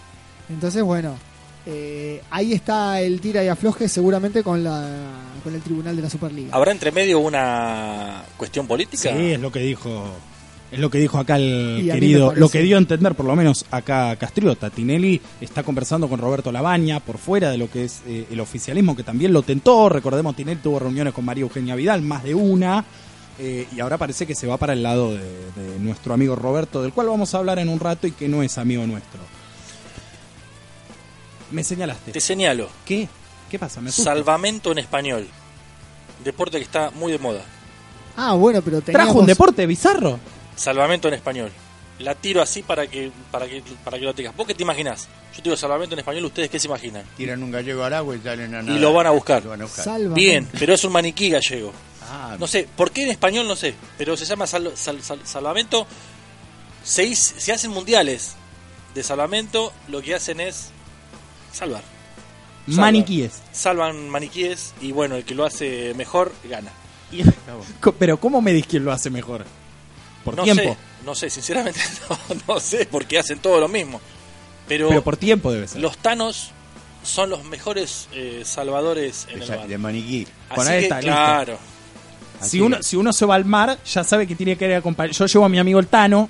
Entonces 0.48 0.82
bueno, 0.82 1.16
eh, 1.66 2.22
ahí 2.30 2.52
está 2.52 3.00
el 3.00 3.20
tira 3.20 3.44
y 3.44 3.48
afloje 3.48 3.88
seguramente 3.88 4.42
con 4.42 4.64
la 4.64 4.86
con 5.44 5.54
el 5.54 5.60
tribunal 5.62 5.94
de 5.96 6.02
la 6.02 6.10
Superliga. 6.10 6.50
¿Habrá 6.54 6.72
entre 6.72 6.90
medio 6.90 7.20
una 7.20 8.24
cuestión 8.36 8.66
política? 8.66 9.12
Sí, 9.14 9.32
es 9.32 9.40
lo 9.40 9.52
que 9.52 9.60
dijo. 9.60 10.04
Es 10.70 10.78
lo 10.78 10.90
que 10.90 10.98
dijo 10.98 11.16
acá 11.18 11.36
el 11.36 11.80
Y 11.82 11.90
querido, 11.90 12.34
lo 12.34 12.50
que 12.50 12.60
dio 12.60 12.76
a 12.76 12.78
entender 12.78 13.14
por 13.14 13.24
lo 13.24 13.34
menos 13.34 13.64
acá 13.70 14.14
Castriota. 14.16 14.68
Tinelli 14.68 15.18
está 15.40 15.62
conversando 15.62 16.08
con 16.08 16.18
Roberto 16.20 16.52
Labaña 16.52 17.00
por 17.00 17.16
fuera 17.16 17.50
de 17.50 17.56
lo 17.56 17.70
que 17.70 17.84
es 17.84 18.02
eh, 18.06 18.26
el 18.30 18.38
oficialismo, 18.40 18.94
que 18.94 19.02
también 19.02 19.32
lo 19.32 19.40
tentó. 19.42 19.88
Recordemos, 19.88 20.36
Tinelli 20.36 20.60
tuvo 20.60 20.78
reuniones 20.78 21.14
con 21.14 21.24
María 21.24 21.42
Eugenia 21.42 21.74
Vidal, 21.74 22.02
más 22.02 22.22
de 22.22 22.34
una. 22.34 22.84
eh, 23.38 23.66
y 23.74 23.80
ahora 23.80 23.96
parece 23.96 24.26
que 24.26 24.34
se 24.34 24.46
va 24.46 24.58
para 24.58 24.74
el 24.74 24.82
lado 24.82 25.12
de, 25.14 25.20
de 25.20 25.78
nuestro 25.80 26.12
amigo 26.12 26.36
Roberto, 26.36 26.82
del 26.82 26.92
cual 26.92 27.06
vamos 27.08 27.34
a 27.34 27.38
hablar 27.38 27.58
en 27.60 27.70
un 27.70 27.80
rato 27.80 28.06
y 28.06 28.10
que 28.12 28.28
no 28.28 28.42
es 28.42 28.58
amigo 28.58 28.86
nuestro. 28.86 29.20
Me 31.50 31.64
señalaste. 31.64 32.12
Te 32.12 32.20
señalo, 32.20 32.68
¿Qué? 32.84 33.08
¿Qué 33.50 33.58
pasa? 33.58 33.80
Me 33.80 33.88
asusta. 33.88 34.12
salvamento 34.14 34.72
en 34.72 34.78
español. 34.78 35.26
Deporte 36.22 36.58
que 36.58 36.64
está 36.64 36.90
muy 36.90 37.12
de 37.12 37.18
moda. 37.18 37.42
Ah, 38.16 38.34
bueno, 38.34 38.60
pero 38.62 38.80
teníamos... 38.82 39.06
¿Trajo 39.06 39.20
un 39.20 39.26
deporte 39.26 39.64
bizarro? 39.66 40.18
Salvamento 40.56 41.08
en 41.08 41.14
español. 41.14 41.50
La 42.00 42.14
tiro 42.14 42.42
así 42.42 42.62
para 42.62 42.86
que 42.86 43.10
para 43.32 43.46
que 43.48 43.62
para 43.84 43.98
que 43.98 44.04
lo 44.04 44.14
tengas. 44.14 44.36
¿Vos 44.36 44.46
qué 44.46 44.54
te 44.54 44.62
imaginás? 44.62 45.08
Yo 45.32 45.36
te 45.38 45.42
digo 45.44 45.56
salvamento 45.56 45.94
en 45.94 46.00
español, 46.00 46.24
¿ustedes 46.26 46.48
qué 46.50 46.60
se 46.60 46.68
imaginan? 46.68 47.04
Tiran 47.16 47.42
un 47.42 47.50
gallego 47.50 47.82
al 47.82 47.92
agua 47.94 48.14
y 48.16 48.20
salen 48.20 48.54
a 48.54 48.62
nada. 48.62 48.78
lo 48.78 48.92
van 48.92 49.06
a 49.06 49.10
buscar. 49.10 49.42
Lo 49.42 49.50
van 49.50 49.62
a 49.62 49.64
buscar. 49.64 49.98
Bien, 50.14 50.48
pero 50.58 50.74
es 50.74 50.84
un 50.84 50.92
maniquí 50.92 51.28
gallego. 51.30 51.72
Ah, 52.10 52.36
No 52.38 52.46
sé, 52.46 52.68
¿por 52.76 52.90
qué 52.92 53.02
en 53.04 53.10
español? 53.10 53.48
No 53.48 53.56
sé, 53.56 53.74
pero 53.96 54.16
se 54.16 54.24
llama 54.26 54.46
sal- 54.46 54.72
sal- 54.76 55.02
sal- 55.02 55.20
salvamento. 55.24 55.86
Se, 56.84 57.14
se 57.16 57.52
hacen 57.52 57.70
mundiales 57.70 58.34
de 58.94 59.02
salvamento, 59.02 59.72
lo 59.88 60.00
que 60.00 60.14
hacen 60.14 60.40
es 60.40 60.70
salvar. 61.58 61.82
Salva. 62.66 62.82
Maniquíes. 62.82 63.32
Salvan 63.52 64.08
maniquíes 64.10 64.74
y 64.82 64.92
bueno, 64.92 65.16
el 65.16 65.24
que 65.24 65.34
lo 65.34 65.44
hace 65.46 65.94
mejor 65.94 66.32
gana. 66.44 66.70
Y- 67.12 67.22
Pero 67.98 68.20
¿cómo 68.20 68.42
medís 68.42 68.66
quién 68.66 68.84
lo 68.84 68.92
hace 68.92 69.08
mejor? 69.08 69.46
Por 70.24 70.36
no 70.36 70.42
tiempo. 70.44 70.62
sé, 70.62 70.76
no 71.06 71.14
sé, 71.14 71.30
sinceramente 71.30 71.80
no, 72.10 72.18
no 72.54 72.60
sé, 72.60 72.86
porque 72.90 73.18
hacen 73.18 73.38
todo 73.38 73.58
lo 73.60 73.68
mismo. 73.68 73.98
Pero, 74.66 74.90
Pero 74.90 75.02
por 75.02 75.16
tiempo 75.16 75.50
debe 75.50 75.66
ser. 75.66 75.80
los 75.80 75.96
tanos 75.96 76.50
son 77.02 77.30
los 77.30 77.44
mejores 77.44 78.08
eh, 78.12 78.42
salvadores 78.44 79.26
en 79.30 79.38
de, 79.38 79.44
el 79.46 79.50
mar. 79.58 79.68
de 79.68 79.78
maniquí. 79.78 80.26
Con 80.54 80.66
que, 80.66 80.80
listo. 80.80 80.96
claro, 81.00 81.58
Así 82.40 82.50
si, 82.50 82.60
uno, 82.60 82.76
es. 82.76 82.86
si 82.86 82.96
uno 82.96 83.12
se 83.14 83.24
va 83.24 83.36
al 83.36 83.46
mar, 83.46 83.78
ya 83.86 84.04
sabe 84.04 84.26
que 84.26 84.34
tiene 84.34 84.56
que 84.58 84.66
ir 84.66 84.74
acompañado. 84.74 85.16
Yo 85.16 85.24
llevo 85.26 85.46
a 85.46 85.48
mi 85.48 85.58
amigo 85.58 85.78
el 85.80 85.86
Tano, 85.86 86.28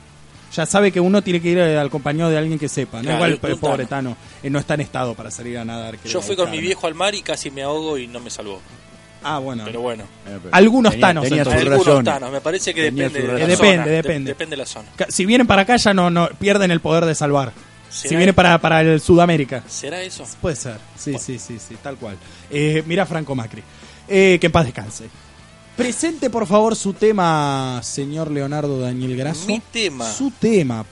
ya 0.54 0.66
sabe 0.66 0.90
que 0.92 1.00
uno 1.00 1.22
tiene 1.22 1.40
que 1.40 1.48
ir 1.50 1.60
al 1.60 1.86
acompañado 1.86 2.30
de 2.30 2.38
alguien 2.38 2.58
que 2.58 2.68
sepa. 2.68 2.98
¿no? 2.98 3.02
Claro, 3.04 3.16
Igual 3.26 3.50
el 3.52 3.58
pobre 3.58 3.86
Tano. 3.86 4.16
Eh, 4.42 4.50
no 4.50 4.58
está 4.58 4.74
en 4.74 4.80
estado 4.82 5.14
para 5.14 5.30
salir 5.30 5.58
a 5.58 5.64
nadar. 5.64 5.96
yo 6.04 6.20
fui 6.22 6.36
con 6.36 6.50
mi 6.50 6.60
viejo 6.60 6.86
al 6.86 6.94
mar 6.94 7.14
y 7.14 7.22
casi 7.22 7.50
me 7.50 7.62
ahogo 7.62 7.98
y 7.98 8.06
no 8.06 8.20
me 8.20 8.30
salvó. 8.30 8.60
Ah, 9.22 9.38
bueno. 9.38 9.64
Pero 9.64 9.80
bueno. 9.80 10.04
Eh, 10.26 10.38
pero 10.42 10.48
Algunos 10.54 10.92
tenía- 10.92 11.06
tanos, 11.08 11.24
tenía. 11.24 11.42
Algunos 11.42 12.04
tanos, 12.04 12.30
me 12.32 12.40
parece 12.40 12.72
que 12.72 12.84
Tenía 12.84 13.04
depende 13.08 13.20
de 13.20 13.26
la 13.26 13.32
razones. 13.46 13.56
zona. 13.58 13.68
Depende, 13.70 13.90
de- 13.90 13.96
depende. 13.96 14.30
depende 14.30 14.50
de 14.50 14.56
la 14.58 14.66
zona. 14.66 14.88
Si 15.08 15.26
vienen 15.26 15.46
para 15.46 15.62
acá 15.62 15.76
ya 15.76 15.92
no, 15.92 16.08
no 16.08 16.28
pierden 16.38 16.70
el 16.70 16.80
poder 16.80 17.04
de 17.04 17.14
salvar. 17.14 17.52
Si 17.90 18.08
¿Será- 18.08 18.18
vienen 18.18 18.34
para, 18.34 18.58
para 18.58 18.80
el 18.82 19.00
Sudamérica. 19.00 19.64
¿Será 19.66 20.00
eso? 20.02 20.24
Puede 20.40 20.54
ser, 20.56 20.76
sí, 20.96 21.16
sí, 21.18 21.38
sí, 21.38 21.58
sí, 21.58 21.76
tal 21.82 21.96
cual. 21.96 22.16
Eh, 22.50 22.82
mira 22.86 23.06
Franco 23.06 23.34
Macri. 23.34 23.62
Eh, 24.06 24.38
que 24.40 24.46
en 24.46 24.52
paz 24.52 24.66
descanse. 24.66 25.08
Presente, 25.78 26.28
por 26.28 26.44
favor, 26.48 26.74
su 26.74 26.92
tema, 26.92 27.80
señor 27.84 28.32
Leonardo 28.32 28.80
Daniel 28.80 29.16
Grasso. 29.16 29.46
Mi 29.46 29.60
tema. 29.60 30.12
Su 30.12 30.32
tema. 30.32 30.84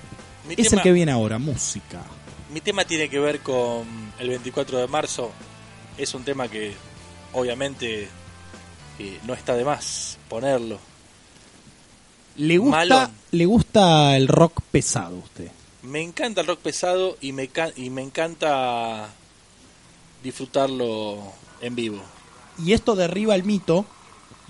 Mi 0.46 0.54
es 0.56 0.68
tema- 0.70 0.80
el 0.80 0.82
que 0.84 0.92
viene 0.92 1.10
ahora, 1.10 1.40
música. 1.40 2.04
Mi 2.52 2.60
tema 2.60 2.84
tiene 2.84 3.08
que 3.10 3.18
ver 3.18 3.40
con 3.40 3.84
el 4.20 4.28
24 4.28 4.78
de 4.78 4.86
marzo. 4.86 5.32
Es 5.98 6.14
un 6.14 6.22
tema 6.22 6.46
que 6.46 6.72
obviamente 7.32 8.08
eh, 9.00 9.18
no 9.26 9.34
está 9.34 9.56
de 9.56 9.64
más 9.64 10.18
ponerlo. 10.28 10.78
¿Le 12.36 12.56
gusta, 12.58 12.76
Malón. 12.76 13.10
¿Le 13.32 13.44
gusta 13.44 14.16
el 14.16 14.28
rock 14.28 14.60
pesado 14.70 15.16
a 15.16 15.18
usted? 15.18 15.50
Me 15.82 16.00
encanta 16.00 16.42
el 16.42 16.46
rock 16.46 16.60
pesado 16.60 17.16
y 17.20 17.32
me, 17.32 17.50
y 17.74 17.90
me 17.90 18.02
encanta 18.02 19.08
disfrutarlo 20.22 21.24
en 21.60 21.74
vivo. 21.74 22.00
Y 22.64 22.72
esto 22.72 22.94
derriba 22.94 23.34
el 23.34 23.42
mito, 23.42 23.84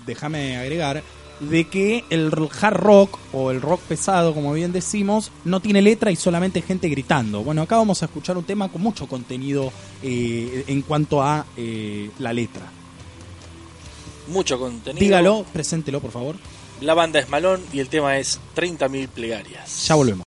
déjame 0.07 0.57
agregar, 0.57 1.03
de 1.39 1.65
que 1.65 2.03
el 2.09 2.31
hard 2.59 2.75
rock 2.75 3.19
o 3.31 3.51
el 3.51 3.61
rock 3.61 3.81
pesado, 3.81 4.33
como 4.33 4.53
bien 4.53 4.71
decimos, 4.71 5.31
no 5.45 5.59
tiene 5.59 5.81
letra 5.81 6.11
y 6.11 6.15
solamente 6.15 6.61
gente 6.61 6.89
gritando. 6.89 7.43
Bueno, 7.43 7.61
acá 7.61 7.77
vamos 7.77 8.01
a 8.01 8.05
escuchar 8.05 8.37
un 8.37 8.43
tema 8.43 8.69
con 8.69 8.81
mucho 8.81 9.07
contenido 9.07 9.71
eh, 10.01 10.63
en 10.67 10.81
cuanto 10.81 11.21
a 11.21 11.45
eh, 11.55 12.09
la 12.19 12.33
letra. 12.33 12.63
Mucho 14.27 14.59
contenido. 14.59 14.99
Dígalo, 14.99 15.45
preséntelo, 15.53 16.01
por 16.01 16.11
favor. 16.11 16.35
La 16.81 16.93
banda 16.93 17.19
es 17.19 17.29
Malón 17.29 17.61
y 17.71 17.79
el 17.79 17.89
tema 17.89 18.17
es 18.17 18.39
30.000 18.55 19.07
plegarias. 19.07 19.87
Ya 19.87 19.95
volvemos. 19.95 20.26